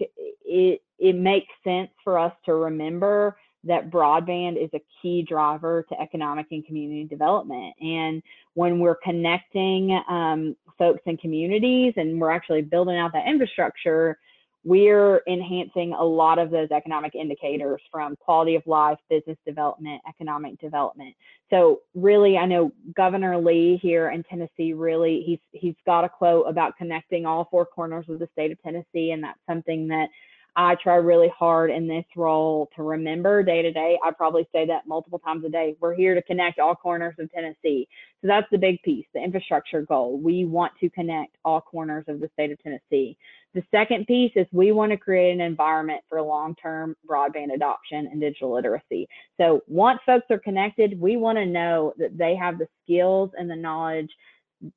it 0.44 0.82
it 0.98 1.16
makes 1.16 1.48
sense 1.64 1.90
for 2.04 2.18
us 2.18 2.34
to 2.46 2.54
remember 2.54 3.38
that 3.66 3.90
broadband 3.90 4.64
is 4.64 4.70
a 4.74 4.82
key 5.02 5.24
driver 5.24 5.86
to 5.90 6.00
economic 6.00 6.46
and 6.52 6.66
community 6.66 7.04
development. 7.04 7.74
And 7.82 8.22
when 8.54 8.80
we're 8.80 8.98
connecting 9.04 10.00
um, 10.08 10.56
folks 10.78 11.02
and 11.06 11.20
communities 11.20 11.94
and 11.98 12.22
we're 12.22 12.32
actually 12.32 12.62
building 12.62 12.98
out 12.98 13.12
that 13.14 13.28
infrastructure, 13.28 14.20
we're 14.66 15.22
enhancing 15.28 15.94
a 15.94 16.04
lot 16.04 16.40
of 16.40 16.50
those 16.50 16.72
economic 16.72 17.14
indicators 17.14 17.80
from 17.92 18.16
quality 18.16 18.56
of 18.56 18.64
life, 18.66 18.98
business 19.12 19.38
development, 19.46 20.02
economic 20.10 20.60
development. 20.60 21.16
So 21.52 21.82
really, 21.94 22.36
I 22.36 22.48
know 22.48 22.72
Governor 22.98 23.38
Lee 23.38 23.80
here 23.80 24.10
in 24.10 24.24
Tennessee 24.24 24.74
really 24.74 25.24
he's 25.24 25.40
he's 25.52 25.76
got 25.86 26.04
a 26.04 26.10
quote 26.10 26.48
about 26.50 26.76
connecting 26.78 27.28
all 27.28 27.48
four 27.52 27.68
corners 27.68 28.06
of 28.10 28.18
the 28.18 28.28
state 28.34 28.52
of 28.52 28.62
Tennessee, 28.64 29.12
and 29.12 29.24
that's 29.24 29.40
something 29.48 29.88
that 29.90 30.10
I 30.56 30.76
try 30.76 30.96
really 30.96 31.32
hard 31.38 31.70
in 31.70 31.88
this 31.88 32.06
role 32.16 32.70
to 32.76 32.84
remember 32.84 33.44
day 33.44 33.62
to 33.62 33.72
day. 33.72 34.00
I 34.04 34.12
probably 34.12 34.48
say 34.54 34.66
that 34.68 34.88
multiple 34.88 35.20
times 35.20 35.44
a 35.44 35.50
day. 35.50 35.76
We're 35.82 35.96
here 35.96 36.16
to 36.16 36.22
connect 36.22 36.60
all 36.60 36.76
corners 36.76 37.16
of 37.20 37.30
Tennessee. 37.32 37.88
So 38.22 38.28
that's 38.28 38.48
the 38.52 38.58
big 38.58 38.82
piece, 38.82 39.06
the 39.14 39.22
infrastructure 39.22 39.82
goal. 39.82 40.18
We 40.18 40.46
want 40.46 40.72
to 40.80 40.90
connect 40.90 41.36
all 41.44 41.60
corners 41.60 42.06
of 42.08 42.22
the 42.22 42.30
state 42.34 42.52
of 42.52 42.64
Tennessee. 42.64 43.18
The 43.54 43.64
second 43.72 44.08
piece 44.08 44.32
is 44.36 44.46
we 44.52 44.72
want 44.72 44.92
to 44.92 44.98
create 44.98 45.34
an 45.34 45.42
environment 45.42 46.02
for 46.10 46.22
long 46.22 46.56
term 46.56 46.96
broadband 47.10 47.54
adoption 47.54 48.08
and 48.12 48.22
digital 48.22 48.54
literacy. 48.54 49.08
So 49.40 49.62
once 49.68 50.00
folks 50.06 50.26
are 50.30 50.40
connected, 50.40 51.00
we 51.00 51.18
want 51.18 51.38
to 51.38 51.46
know 51.46 51.94
that 51.98 52.18
they 52.18 52.36
have 52.36 52.58
the 52.58 52.68
skills 52.84 53.32
and 53.38 53.50
the 53.50 53.56
knowledge 53.56 54.10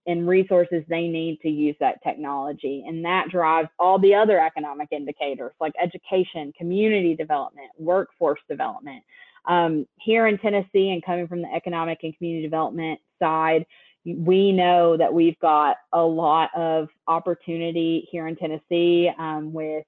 and 0.06 0.28
resources 0.28 0.84
they 0.88 1.08
need 1.08 1.40
to 1.42 1.48
use 1.48 1.76
that 1.80 2.02
technology. 2.02 2.84
And 2.86 3.04
that 3.04 3.28
drives 3.30 3.68
all 3.78 3.98
the 3.98 4.14
other 4.14 4.40
economic 4.40 4.88
indicators 4.92 5.52
like 5.60 5.72
education, 5.80 6.52
community 6.56 7.14
development, 7.14 7.68
workforce 7.78 8.40
development. 8.48 9.02
Um, 9.46 9.86
here 9.96 10.26
in 10.26 10.38
Tennessee 10.38 10.90
and 10.90 11.04
coming 11.04 11.26
from 11.26 11.42
the 11.42 11.52
economic 11.54 12.00
and 12.02 12.16
community 12.16 12.44
development 12.44 13.00
side, 13.18 13.64
we 14.04 14.52
know 14.52 14.96
that 14.96 15.12
we've 15.12 15.38
got 15.38 15.76
a 15.92 16.00
lot 16.00 16.50
of 16.56 16.88
opportunity 17.06 18.08
here 18.10 18.26
in 18.26 18.36
Tennessee 18.36 19.10
um, 19.18 19.52
with 19.52 19.84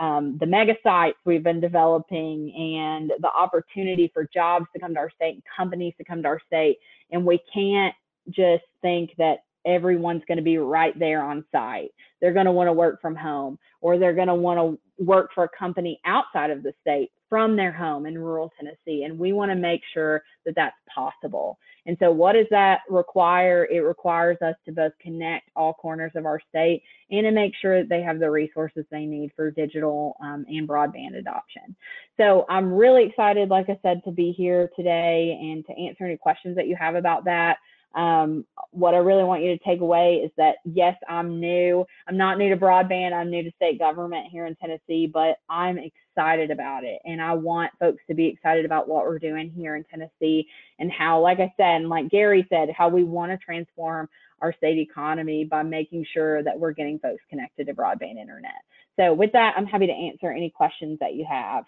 um, 0.00 0.36
the 0.38 0.46
mega 0.46 0.74
sites 0.82 1.18
we've 1.24 1.42
been 1.42 1.60
developing 1.60 2.52
and 2.54 3.12
the 3.20 3.28
opportunity 3.28 4.10
for 4.12 4.28
jobs 4.32 4.66
to 4.72 4.80
come 4.80 4.94
to 4.94 5.00
our 5.00 5.10
state 5.10 5.34
and 5.34 5.42
companies 5.56 5.94
to 5.98 6.04
come 6.04 6.22
to 6.22 6.28
our 6.28 6.40
state. 6.46 6.78
And 7.10 7.24
we 7.24 7.40
can't 7.52 7.94
just 8.30 8.64
think 8.82 9.10
that 9.18 9.44
everyone's 9.66 10.22
going 10.28 10.38
to 10.38 10.44
be 10.44 10.58
right 10.58 10.96
there 10.98 11.22
on 11.22 11.44
site. 11.52 11.90
They're 12.20 12.32
going 12.32 12.46
to 12.46 12.52
want 12.52 12.68
to 12.68 12.72
work 12.72 13.00
from 13.02 13.16
home 13.16 13.58
or 13.80 13.98
they're 13.98 14.14
going 14.14 14.28
to 14.28 14.34
want 14.34 14.58
to 14.58 15.04
work 15.04 15.30
for 15.34 15.44
a 15.44 15.58
company 15.58 16.00
outside 16.06 16.50
of 16.50 16.62
the 16.62 16.72
state 16.80 17.10
from 17.28 17.56
their 17.56 17.72
home 17.72 18.06
in 18.06 18.16
rural 18.16 18.52
Tennessee. 18.58 19.02
And 19.04 19.18
we 19.18 19.32
want 19.32 19.50
to 19.50 19.56
make 19.56 19.82
sure 19.92 20.22
that 20.44 20.54
that's 20.54 20.76
possible. 20.94 21.58
And 21.86 21.96
so, 22.00 22.10
what 22.10 22.32
does 22.32 22.46
that 22.50 22.80
require? 22.88 23.66
It 23.70 23.80
requires 23.80 24.36
us 24.42 24.54
to 24.64 24.72
both 24.72 24.92
connect 25.00 25.50
all 25.54 25.74
corners 25.74 26.12
of 26.14 26.26
our 26.26 26.40
state 26.48 26.82
and 27.10 27.24
to 27.24 27.30
make 27.30 27.52
sure 27.60 27.80
that 27.80 27.88
they 27.88 28.02
have 28.02 28.18
the 28.18 28.30
resources 28.30 28.84
they 28.90 29.06
need 29.06 29.30
for 29.36 29.50
digital 29.50 30.16
um, 30.20 30.44
and 30.48 30.68
broadband 30.68 31.16
adoption. 31.16 31.76
So, 32.16 32.44
I'm 32.48 32.72
really 32.72 33.04
excited, 33.04 33.50
like 33.50 33.68
I 33.68 33.78
said, 33.82 34.02
to 34.04 34.10
be 34.10 34.32
here 34.32 34.70
today 34.76 35.38
and 35.40 35.64
to 35.66 35.72
answer 35.80 36.04
any 36.04 36.16
questions 36.16 36.56
that 36.56 36.66
you 36.66 36.76
have 36.76 36.96
about 36.96 37.24
that. 37.26 37.58
Um, 37.94 38.44
what 38.72 38.94
I 38.94 38.98
really 38.98 39.24
want 39.24 39.42
you 39.42 39.56
to 39.56 39.64
take 39.64 39.80
away 39.80 40.16
is 40.16 40.30
that 40.36 40.56
yes, 40.64 40.96
I'm 41.08 41.40
new. 41.40 41.86
I'm 42.06 42.16
not 42.16 42.36
new 42.36 42.50
to 42.50 42.56
broadband. 42.56 43.14
I'm 43.14 43.30
new 43.30 43.42
to 43.42 43.50
state 43.56 43.78
government 43.78 44.26
here 44.30 44.46
in 44.46 44.54
Tennessee, 44.56 45.06
but 45.06 45.38
I'm 45.48 45.78
excited 45.78 46.50
about 46.50 46.84
it. 46.84 47.00
And 47.04 47.22
I 47.22 47.32
want 47.32 47.70
folks 47.80 48.02
to 48.08 48.14
be 48.14 48.26
excited 48.26 48.66
about 48.66 48.86
what 48.88 49.04
we're 49.04 49.18
doing 49.18 49.50
here 49.50 49.76
in 49.76 49.84
Tennessee 49.84 50.46
and 50.78 50.92
how, 50.92 51.20
like 51.20 51.40
I 51.40 51.52
said, 51.56 51.76
and 51.76 51.88
like 51.88 52.10
Gary 52.10 52.46
said, 52.50 52.68
how 52.76 52.88
we 52.88 53.02
want 53.02 53.32
to 53.32 53.38
transform 53.38 54.08
our 54.42 54.52
state 54.52 54.78
economy 54.78 55.44
by 55.44 55.62
making 55.62 56.04
sure 56.12 56.42
that 56.42 56.58
we're 56.58 56.72
getting 56.72 56.98
folks 56.98 57.22
connected 57.30 57.66
to 57.66 57.74
broadband 57.74 58.20
internet. 58.20 58.52
So 58.98 59.14
with 59.14 59.32
that, 59.32 59.54
I'm 59.56 59.66
happy 59.66 59.86
to 59.86 59.92
answer 59.92 60.30
any 60.30 60.50
questions 60.50 60.98
that 61.00 61.14
you 61.14 61.26
have. 61.28 61.64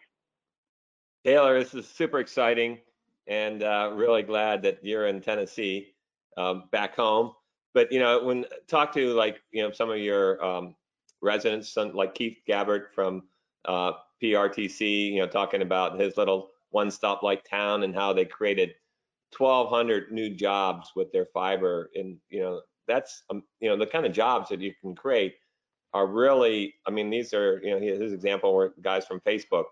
Taylor, 1.24 1.59
this 1.59 1.74
is 1.74 1.87
super 1.87 2.20
exciting 2.20 2.78
and 3.26 3.62
uh, 3.62 3.92
really 3.94 4.22
glad 4.22 4.62
that 4.62 4.78
you're 4.83 5.07
in 5.07 5.20
Tennessee 5.20 5.94
um, 6.38 6.64
back 6.70 6.96
home. 6.96 7.33
But 7.74 7.92
you 7.92 7.98
know, 7.98 8.24
when 8.24 8.46
talk 8.68 8.92
to 8.94 9.12
like 9.12 9.42
you 9.53 9.62
know 9.62 9.72
some 9.72 9.90
of 9.90 9.98
your 9.98 10.42
um, 10.42 10.74
residents, 11.20 11.72
some, 11.72 11.92
like 11.92 12.14
Keith 12.14 12.38
Gabbard 12.46 12.87
from 12.94 13.24
uh, 13.66 13.92
PRTC, 14.22 15.12
you 15.12 15.18
know, 15.18 15.27
talking 15.27 15.62
about 15.62 16.01
his 16.01 16.16
little 16.16 16.51
one-stop 16.70 17.22
like 17.22 17.44
town 17.44 17.83
and 17.83 17.94
how 17.94 18.12
they 18.12 18.24
created 18.24 18.74
1,200 19.37 20.12
new 20.12 20.35
jobs 20.35 20.92
with 20.96 21.12
their 21.12 21.27
fiber, 21.35 21.90
and 21.94 22.16
you 22.31 22.40
know, 22.40 22.62
that's 22.87 23.24
um, 23.31 23.42
you 23.61 23.68
know 23.68 23.77
the 23.77 23.87
kind 23.87 24.07
of 24.07 24.12
jobs 24.12 24.48
that 24.48 24.61
you 24.61 24.72
can 24.81 24.94
create 24.94 25.35
are 25.94 26.07
really, 26.07 26.74
I 26.87 26.90
mean, 26.90 27.11
these 27.11 27.35
are 27.35 27.61
you 27.62 27.70
know 27.70 27.81
his 27.81 28.12
example 28.12 28.55
were 28.55 28.74
guys 28.81 29.07
from 29.07 29.20
Facebook 29.20 29.64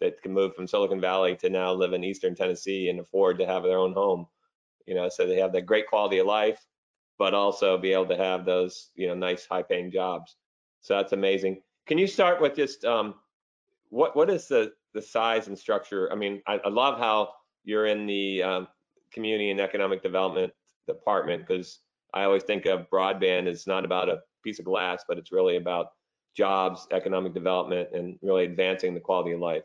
that 0.00 0.20
can 0.22 0.32
move 0.32 0.54
from 0.54 0.66
Silicon 0.66 1.00
Valley 1.00 1.36
to 1.36 1.48
now 1.48 1.72
live 1.72 1.92
in 1.92 2.02
Eastern 2.02 2.34
Tennessee 2.34 2.88
and 2.88 2.98
afford 2.98 3.38
to 3.38 3.46
have 3.46 3.62
their 3.62 3.78
own 3.78 3.92
home. 3.92 4.26
You 4.86 4.94
know, 4.94 5.08
so 5.08 5.26
they 5.26 5.40
have 5.40 5.52
that 5.52 5.66
great 5.66 5.86
quality 5.86 6.18
of 6.18 6.26
life, 6.26 6.64
but 7.18 7.34
also 7.34 7.78
be 7.78 7.92
able 7.92 8.06
to 8.06 8.16
have 8.16 8.44
those, 8.44 8.90
you 8.94 9.08
know, 9.08 9.14
nice 9.14 9.46
high 9.46 9.62
paying 9.62 9.90
jobs. 9.90 10.36
So 10.80 10.96
that's 10.96 11.12
amazing. 11.12 11.62
Can 11.86 11.98
you 11.98 12.06
start 12.06 12.40
with 12.40 12.54
just 12.56 12.84
um, 12.84 13.14
what 13.90 14.16
what 14.16 14.30
is 14.30 14.48
the 14.48 14.72
the 14.94 15.02
size 15.02 15.48
and 15.48 15.58
structure? 15.58 16.10
I 16.12 16.14
mean, 16.14 16.42
I, 16.46 16.60
I 16.64 16.68
love 16.68 16.98
how 16.98 17.30
you're 17.64 17.86
in 17.86 18.06
the 18.06 18.42
um, 18.42 18.68
community 19.12 19.50
and 19.50 19.60
economic 19.60 20.02
development 20.02 20.52
department 20.86 21.46
because 21.46 21.80
I 22.14 22.24
always 22.24 22.42
think 22.42 22.66
of 22.66 22.90
broadband 22.90 23.46
as 23.46 23.66
not 23.66 23.84
about 23.84 24.08
a 24.08 24.20
piece 24.42 24.58
of 24.58 24.64
glass, 24.64 25.04
but 25.06 25.18
it's 25.18 25.32
really 25.32 25.56
about 25.56 25.88
jobs, 26.36 26.86
economic 26.90 27.34
development, 27.34 27.90
and 27.92 28.18
really 28.22 28.44
advancing 28.44 28.94
the 28.94 29.00
quality 29.00 29.32
of 29.32 29.40
life. 29.40 29.62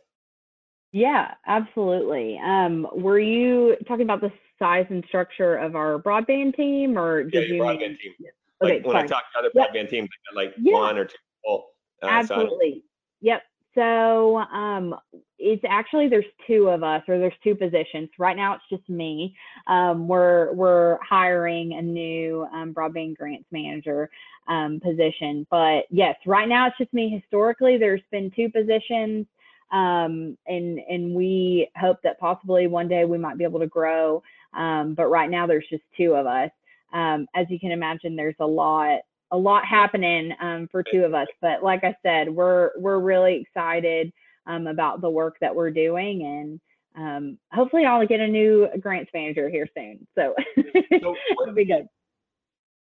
Yeah, 0.92 1.34
absolutely. 1.46 2.40
Um, 2.44 2.88
were 2.94 3.20
you 3.20 3.76
talking 3.88 4.04
about 4.04 4.22
the 4.22 4.32
size 4.60 4.86
and 4.90 5.04
structure 5.08 5.56
of 5.56 5.76
our 5.76 6.00
broadband 6.00 6.56
team, 6.56 6.98
or 6.98 7.24
did 7.24 7.50
yeah, 7.50 7.56
you 7.56 7.62
broadband 7.62 7.80
mean... 7.80 7.98
team? 7.98 8.14
Like 8.60 8.74
okay, 8.74 8.82
when 8.88 8.96
I 8.96 9.06
talk 9.06 9.24
to 9.34 9.40
other 9.40 9.52
yep. 9.54 9.70
broadband 9.74 9.90
teams, 9.90 10.10
like 10.36 10.54
yeah. 10.58 10.74
one 10.74 10.98
or 10.98 11.06
two 11.06 11.16
people. 11.44 11.66
Uh, 12.02 12.08
absolutely. 12.08 12.84
Yep. 13.22 13.44
So 13.76 14.38
um, 14.38 14.96
it's 15.38 15.64
actually 15.70 16.08
there's 16.08 16.26
two 16.48 16.68
of 16.70 16.82
us, 16.82 17.04
or 17.08 17.20
there's 17.20 17.34
two 17.44 17.54
positions. 17.54 18.10
Right 18.18 18.36
now 18.36 18.56
it's 18.56 18.64
just 18.72 18.90
me. 18.90 19.36
Um, 19.68 20.08
we're 20.08 20.52
we're 20.54 20.98
hiring 21.08 21.74
a 21.74 21.82
new 21.82 22.48
um, 22.52 22.74
broadband 22.74 23.18
grants 23.18 23.46
manager 23.52 24.10
um, 24.48 24.80
position, 24.80 25.46
but 25.52 25.84
yes, 25.92 26.16
right 26.26 26.48
now 26.48 26.68
it's 26.68 26.78
just 26.80 26.92
me. 26.92 27.10
Historically, 27.10 27.78
there's 27.78 28.02
been 28.12 28.32
two 28.36 28.50
positions, 28.50 29.28
um, 29.72 30.36
and 30.48 30.80
and 30.80 31.14
we 31.14 31.70
hope 31.78 31.98
that 32.04 32.20
possibly 32.20 32.66
one 32.66 32.88
day 32.88 33.06
we 33.06 33.20
might 33.20 33.38
be 33.38 33.44
able 33.44 33.60
to 33.60 33.68
grow. 33.68 34.24
Um, 34.58 34.96
but 34.96 35.08
right 35.08 35.30
now 35.30 35.48
there's 35.48 35.68
just 35.70 35.84
two 35.96 36.16
of 36.16 36.26
us. 36.26 36.50
as 36.94 37.46
you 37.50 37.60
can 37.60 37.72
imagine, 37.72 38.16
there's 38.16 38.36
a 38.40 38.48
lot 38.48 39.00
a 39.32 39.38
lot 39.38 39.66
happening 39.66 40.34
um, 40.42 40.68
for 40.72 40.84
two 40.84 41.04
of 41.04 41.14
us. 41.14 41.28
But 41.42 41.64
like 41.64 41.84
I 41.84 41.96
said, 42.04 42.30
we're 42.30 42.72
we're 42.78 43.00
really 43.00 43.42
excited 43.42 44.12
um, 44.46 44.68
about 44.68 45.02
the 45.02 45.10
work 45.10 45.38
that 45.42 45.56
we're 45.56 45.72
doing, 45.72 46.24
and 46.24 46.60
um, 46.96 47.38
hopefully 47.52 47.86
I'll 47.86 48.06
get 48.08 48.20
a 48.20 48.28
new 48.28 48.68
grants 48.80 49.12
manager 49.14 49.50
here 49.50 49.68
soon. 49.76 50.08
So, 50.16 50.34
so 51.02 51.16
it'll 51.42 51.54
be 51.54 51.66
good. 51.66 51.88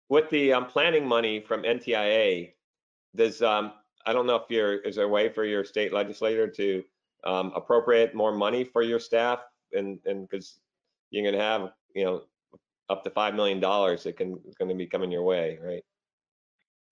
With 0.09 0.31
the 0.31 0.53
um, 0.53 0.67
planning 0.67 1.07
money 1.07 1.41
from 1.41 1.63
NTIA, 1.63 2.53
does 3.15 3.43
um, 3.43 3.73
I 4.07 4.13
don't 4.13 4.27
know 4.27 4.37
if 4.37 4.45
you're 4.49 4.77
is 4.77 4.97
there 4.97 5.07
a 5.07 5.09
way 5.09 5.29
for 5.29 5.45
your 5.45 5.65
state 5.65 5.93
legislator 5.93 6.49
to 6.49 6.85
um, 7.25 7.53
appropriate 7.57 8.15
more 8.15 8.33
money 8.33 8.63
for 8.63 8.83
your 8.83 9.01
staff, 9.01 9.41
and 9.73 9.99
and 10.07 10.29
because 10.29 10.61
you're 11.11 11.25
going 11.25 11.35
to 11.35 11.41
have 11.41 11.73
you 11.95 12.05
know 12.05 12.23
up 12.89 13.05
to 13.05 13.11
five 13.11 13.35
million 13.35 13.61
dollars 13.61 14.05
that 14.05 14.17
can 14.17 14.39
going 14.59 14.69
to 14.69 14.75
be 14.75 14.87
coming 14.87 15.11
your 15.11 15.23
way, 15.23 15.59
right? 15.63 15.85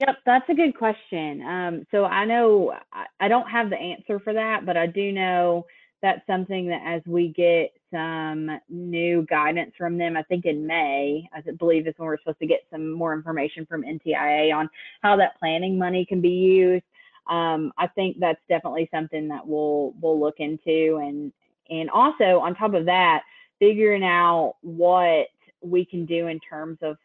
Yep, 0.00 0.16
that's 0.26 0.48
a 0.48 0.54
good 0.54 0.76
question. 0.76 1.42
Um, 1.42 1.86
so 1.90 2.04
I 2.04 2.24
know 2.24 2.74
I, 2.92 3.06
I 3.20 3.28
don't 3.28 3.48
have 3.48 3.70
the 3.70 3.76
answer 3.76 4.18
for 4.18 4.32
that, 4.32 4.66
but 4.66 4.76
I 4.76 4.86
do 4.86 5.12
know 5.12 5.66
that's 6.02 6.26
something 6.26 6.66
that 6.68 6.82
as 6.84 7.00
we 7.06 7.28
get 7.28 7.72
some 7.90 8.50
new 8.68 9.22
guidance 9.22 9.72
from 9.78 9.96
them, 9.96 10.16
I 10.16 10.22
think 10.24 10.44
in 10.44 10.66
May, 10.66 11.26
I 11.32 11.40
believe 11.52 11.86
is 11.86 11.94
when 11.96 12.08
we're 12.08 12.18
supposed 12.18 12.40
to 12.40 12.46
get 12.46 12.66
some 12.70 12.90
more 12.90 13.14
information 13.14 13.64
from 13.64 13.84
NTIA 13.84 14.54
on 14.54 14.68
how 15.00 15.16
that 15.16 15.38
planning 15.38 15.78
money 15.78 16.04
can 16.04 16.20
be 16.20 16.28
used. 16.28 16.84
Um, 17.30 17.72
I 17.78 17.86
think 17.86 18.18
that's 18.20 18.40
definitely 18.50 18.88
something 18.92 19.28
that 19.28 19.46
we'll 19.46 19.94
we'll 20.00 20.20
look 20.20 20.40
into, 20.40 20.98
and 21.00 21.32
and 21.70 21.88
also 21.88 22.40
on 22.40 22.54
top 22.54 22.74
of 22.74 22.84
that, 22.84 23.22
figuring 23.58 24.04
out 24.04 24.56
what 24.62 25.26
we 25.62 25.84
can 25.84 26.06
do 26.06 26.26
in 26.26 26.40
terms 26.40 26.78
of 26.82 26.96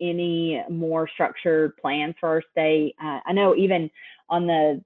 any 0.00 0.62
more 0.70 1.08
structured 1.08 1.76
plans 1.76 2.14
for 2.20 2.28
our 2.28 2.42
state. 2.52 2.94
Uh, 3.02 3.20
I 3.26 3.32
know 3.32 3.54
even 3.56 3.90
on 4.28 4.46
the 4.46 4.82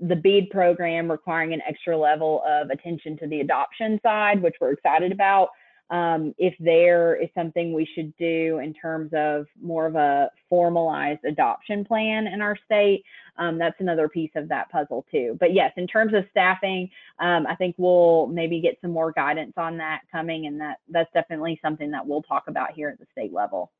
the 0.00 0.16
BEAD 0.16 0.50
program 0.50 1.10
requiring 1.10 1.52
an 1.52 1.60
extra 1.68 1.96
level 1.96 2.42
of 2.46 2.70
attention 2.70 3.18
to 3.18 3.26
the 3.26 3.40
adoption 3.40 4.00
side, 4.02 4.42
which 4.42 4.54
we're 4.60 4.72
excited 4.72 5.12
about. 5.12 5.50
Um, 5.90 6.34
if 6.38 6.54
there 6.60 7.16
is 7.16 7.28
something 7.34 7.72
we 7.72 7.84
should 7.84 8.16
do 8.16 8.60
in 8.62 8.72
terms 8.72 9.10
of 9.12 9.46
more 9.60 9.86
of 9.86 9.96
a 9.96 10.30
formalized 10.48 11.24
adoption 11.24 11.84
plan 11.84 12.28
in 12.28 12.40
our 12.40 12.56
state, 12.64 13.02
um, 13.38 13.58
that's 13.58 13.80
another 13.80 14.08
piece 14.08 14.30
of 14.36 14.48
that 14.48 14.70
puzzle 14.70 15.04
too. 15.10 15.36
But 15.40 15.52
yes, 15.52 15.72
in 15.76 15.88
terms 15.88 16.14
of 16.14 16.24
staffing, 16.30 16.90
um, 17.18 17.46
I 17.46 17.56
think 17.56 17.74
we'll 17.76 18.28
maybe 18.28 18.60
get 18.60 18.78
some 18.80 18.92
more 18.92 19.10
guidance 19.10 19.54
on 19.56 19.78
that 19.78 20.02
coming, 20.12 20.46
and 20.46 20.60
that 20.60 20.78
that's 20.88 21.12
definitely 21.12 21.58
something 21.60 21.90
that 21.90 22.06
we'll 22.06 22.22
talk 22.22 22.44
about 22.46 22.72
here 22.72 22.88
at 22.88 23.00
the 23.00 23.06
state 23.10 23.32
level. 23.32 23.72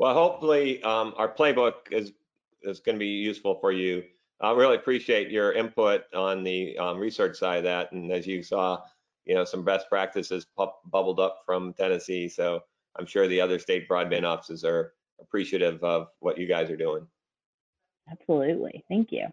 Well, 0.00 0.14
hopefully 0.14 0.82
um, 0.82 1.14
our 1.16 1.32
playbook 1.32 1.92
is 1.92 2.12
is 2.62 2.80
going 2.80 2.96
to 2.96 3.00
be 3.00 3.06
useful 3.06 3.54
for 3.60 3.70
you. 3.70 4.02
I 4.40 4.50
really 4.52 4.76
appreciate 4.76 5.30
your 5.30 5.52
input 5.52 6.02
on 6.12 6.42
the 6.42 6.76
um, 6.78 6.98
research 6.98 7.36
side 7.36 7.58
of 7.58 7.64
that, 7.64 7.92
and 7.92 8.10
as 8.10 8.26
you 8.26 8.42
saw, 8.42 8.82
you 9.26 9.34
know, 9.34 9.44
some 9.44 9.64
best 9.64 9.88
practices 9.88 10.46
bubbled 10.90 11.20
up 11.20 11.42
from 11.46 11.72
Tennessee. 11.74 12.28
So 12.28 12.60
I'm 12.98 13.06
sure 13.06 13.26
the 13.26 13.40
other 13.40 13.58
state 13.58 13.88
broadband 13.88 14.24
offices 14.24 14.64
are 14.64 14.92
appreciative 15.20 15.82
of 15.82 16.08
what 16.20 16.38
you 16.38 16.46
guys 16.46 16.70
are 16.70 16.76
doing. 16.76 17.06
Absolutely, 18.10 18.84
thank 18.88 19.12
you. 19.12 19.26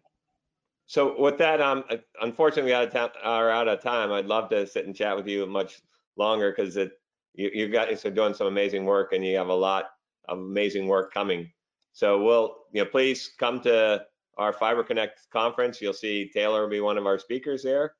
So 0.87 1.19
with 1.19 1.37
that, 1.37 1.61
um, 1.61 1.83
unfortunately, 2.21 2.71
we 2.71 2.75
out 2.75 2.87
of 2.87 2.93
time, 2.93 3.09
are 3.23 3.49
out 3.49 3.67
of 3.67 3.81
time. 3.81 4.11
I'd 4.11 4.25
love 4.25 4.49
to 4.49 4.65
sit 4.67 4.85
and 4.85 4.95
chat 4.95 5.15
with 5.15 5.27
you 5.27 5.45
much 5.45 5.81
longer 6.17 6.51
because 6.51 6.77
it 6.77 6.93
you, 7.33 7.49
you 7.53 7.67
guys 7.69 8.05
are 8.05 8.11
doing 8.11 8.33
some 8.33 8.47
amazing 8.47 8.85
work, 8.85 9.13
and 9.13 9.25
you 9.25 9.37
have 9.37 9.47
a 9.47 9.53
lot 9.53 9.91
of 10.27 10.37
amazing 10.37 10.87
work 10.87 11.13
coming. 11.13 11.49
So 11.93 12.21
we'll, 12.21 12.57
you 12.73 12.83
know, 12.83 12.89
please 12.89 13.31
come 13.37 13.61
to 13.61 14.05
our 14.37 14.53
Fiber 14.53 14.83
Connect 14.83 15.29
conference. 15.29 15.81
You'll 15.81 15.93
see 15.93 16.29
Taylor 16.33 16.61
will 16.61 16.69
be 16.69 16.81
one 16.81 16.97
of 16.97 17.05
our 17.05 17.19
speakers 17.19 17.63
there 17.63 17.95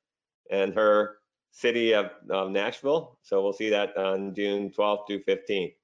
and 0.50 0.74
her 0.74 1.16
city 1.52 1.92
of, 1.92 2.10
of 2.30 2.50
Nashville. 2.50 3.18
So 3.22 3.42
we'll 3.42 3.52
see 3.52 3.70
that 3.70 3.96
on 3.96 4.34
June 4.34 4.70
12th 4.70 5.06
to 5.06 5.18
15th. 5.20 5.74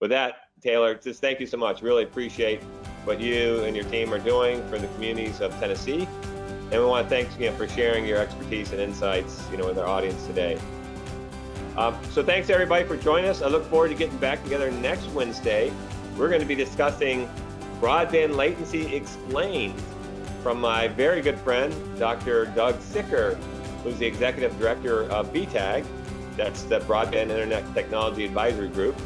With 0.00 0.10
that, 0.10 0.34
Taylor, 0.62 0.94
just 0.94 1.20
thank 1.20 1.40
you 1.40 1.46
so 1.46 1.58
much. 1.58 1.82
Really 1.82 2.04
appreciate 2.04 2.62
what 3.04 3.20
you 3.20 3.62
and 3.64 3.76
your 3.76 3.84
team 3.86 4.12
are 4.12 4.18
doing 4.18 4.66
for 4.68 4.78
the 4.78 4.86
communities 4.88 5.40
of 5.40 5.52
Tennessee. 5.60 6.08
And 6.72 6.80
we 6.80 6.84
want 6.86 7.08
to 7.08 7.10
thank 7.10 7.28
you 7.38 7.50
know, 7.50 7.56
for 7.56 7.68
sharing 7.68 8.06
your 8.06 8.18
expertise 8.18 8.72
and 8.72 8.80
insights, 8.80 9.46
you 9.50 9.58
know, 9.58 9.66
with 9.66 9.78
our 9.78 9.86
audience 9.86 10.26
today. 10.26 10.58
Um, 11.76 11.96
so 12.10 12.22
thanks 12.22 12.48
everybody 12.50 12.84
for 12.84 12.96
joining 12.96 13.28
us. 13.28 13.42
I 13.42 13.48
look 13.48 13.64
forward 13.66 13.88
to 13.88 13.94
getting 13.94 14.16
back 14.18 14.42
together 14.42 14.70
next 14.70 15.06
Wednesday. 15.08 15.72
We're 16.16 16.28
going 16.28 16.40
to 16.40 16.46
be 16.46 16.54
discussing 16.54 17.28
broadband 17.80 18.36
latency 18.36 18.94
explained 18.94 19.80
from 20.42 20.60
my 20.60 20.88
very 20.88 21.20
good 21.20 21.38
friend, 21.40 21.74
Dr. 21.98 22.46
Doug 22.46 22.80
Sicker, 22.80 23.38
who's 23.82 23.98
the 23.98 24.06
executive 24.06 24.58
director 24.58 25.10
of 25.10 25.32
BITAG. 25.32 25.84
That's 26.36 26.62
the 26.64 26.80
Broadband 26.80 27.30
Internet 27.30 27.74
Technology 27.74 28.24
Advisory 28.24 28.68
Group. 28.68 28.96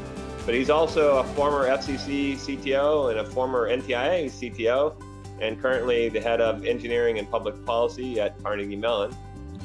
But 0.44 0.54
he's 0.54 0.70
also 0.70 1.18
a 1.18 1.24
former 1.24 1.66
FCC 1.68 2.34
CTO 2.34 3.10
and 3.10 3.20
a 3.20 3.24
former 3.24 3.68
NTIA 3.68 4.26
CTO, 4.26 4.94
and 5.40 5.60
currently 5.60 6.08
the 6.10 6.20
head 6.20 6.40
of 6.40 6.64
engineering 6.64 7.18
and 7.18 7.30
public 7.30 7.64
policy 7.64 8.20
at 8.20 8.40
Carnegie 8.42 8.76
Mellon. 8.76 9.12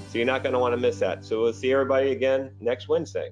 So 0.09 0.17
you're 0.17 0.25
not 0.25 0.41
going 0.41 0.53
to 0.53 0.59
want 0.59 0.73
to 0.73 0.77
miss 0.77 0.99
that. 0.99 1.25
So 1.25 1.41
we'll 1.41 1.53
see 1.53 1.71
everybody 1.73 2.11
again 2.11 2.51
next 2.61 2.87
Wednesday. 2.87 3.31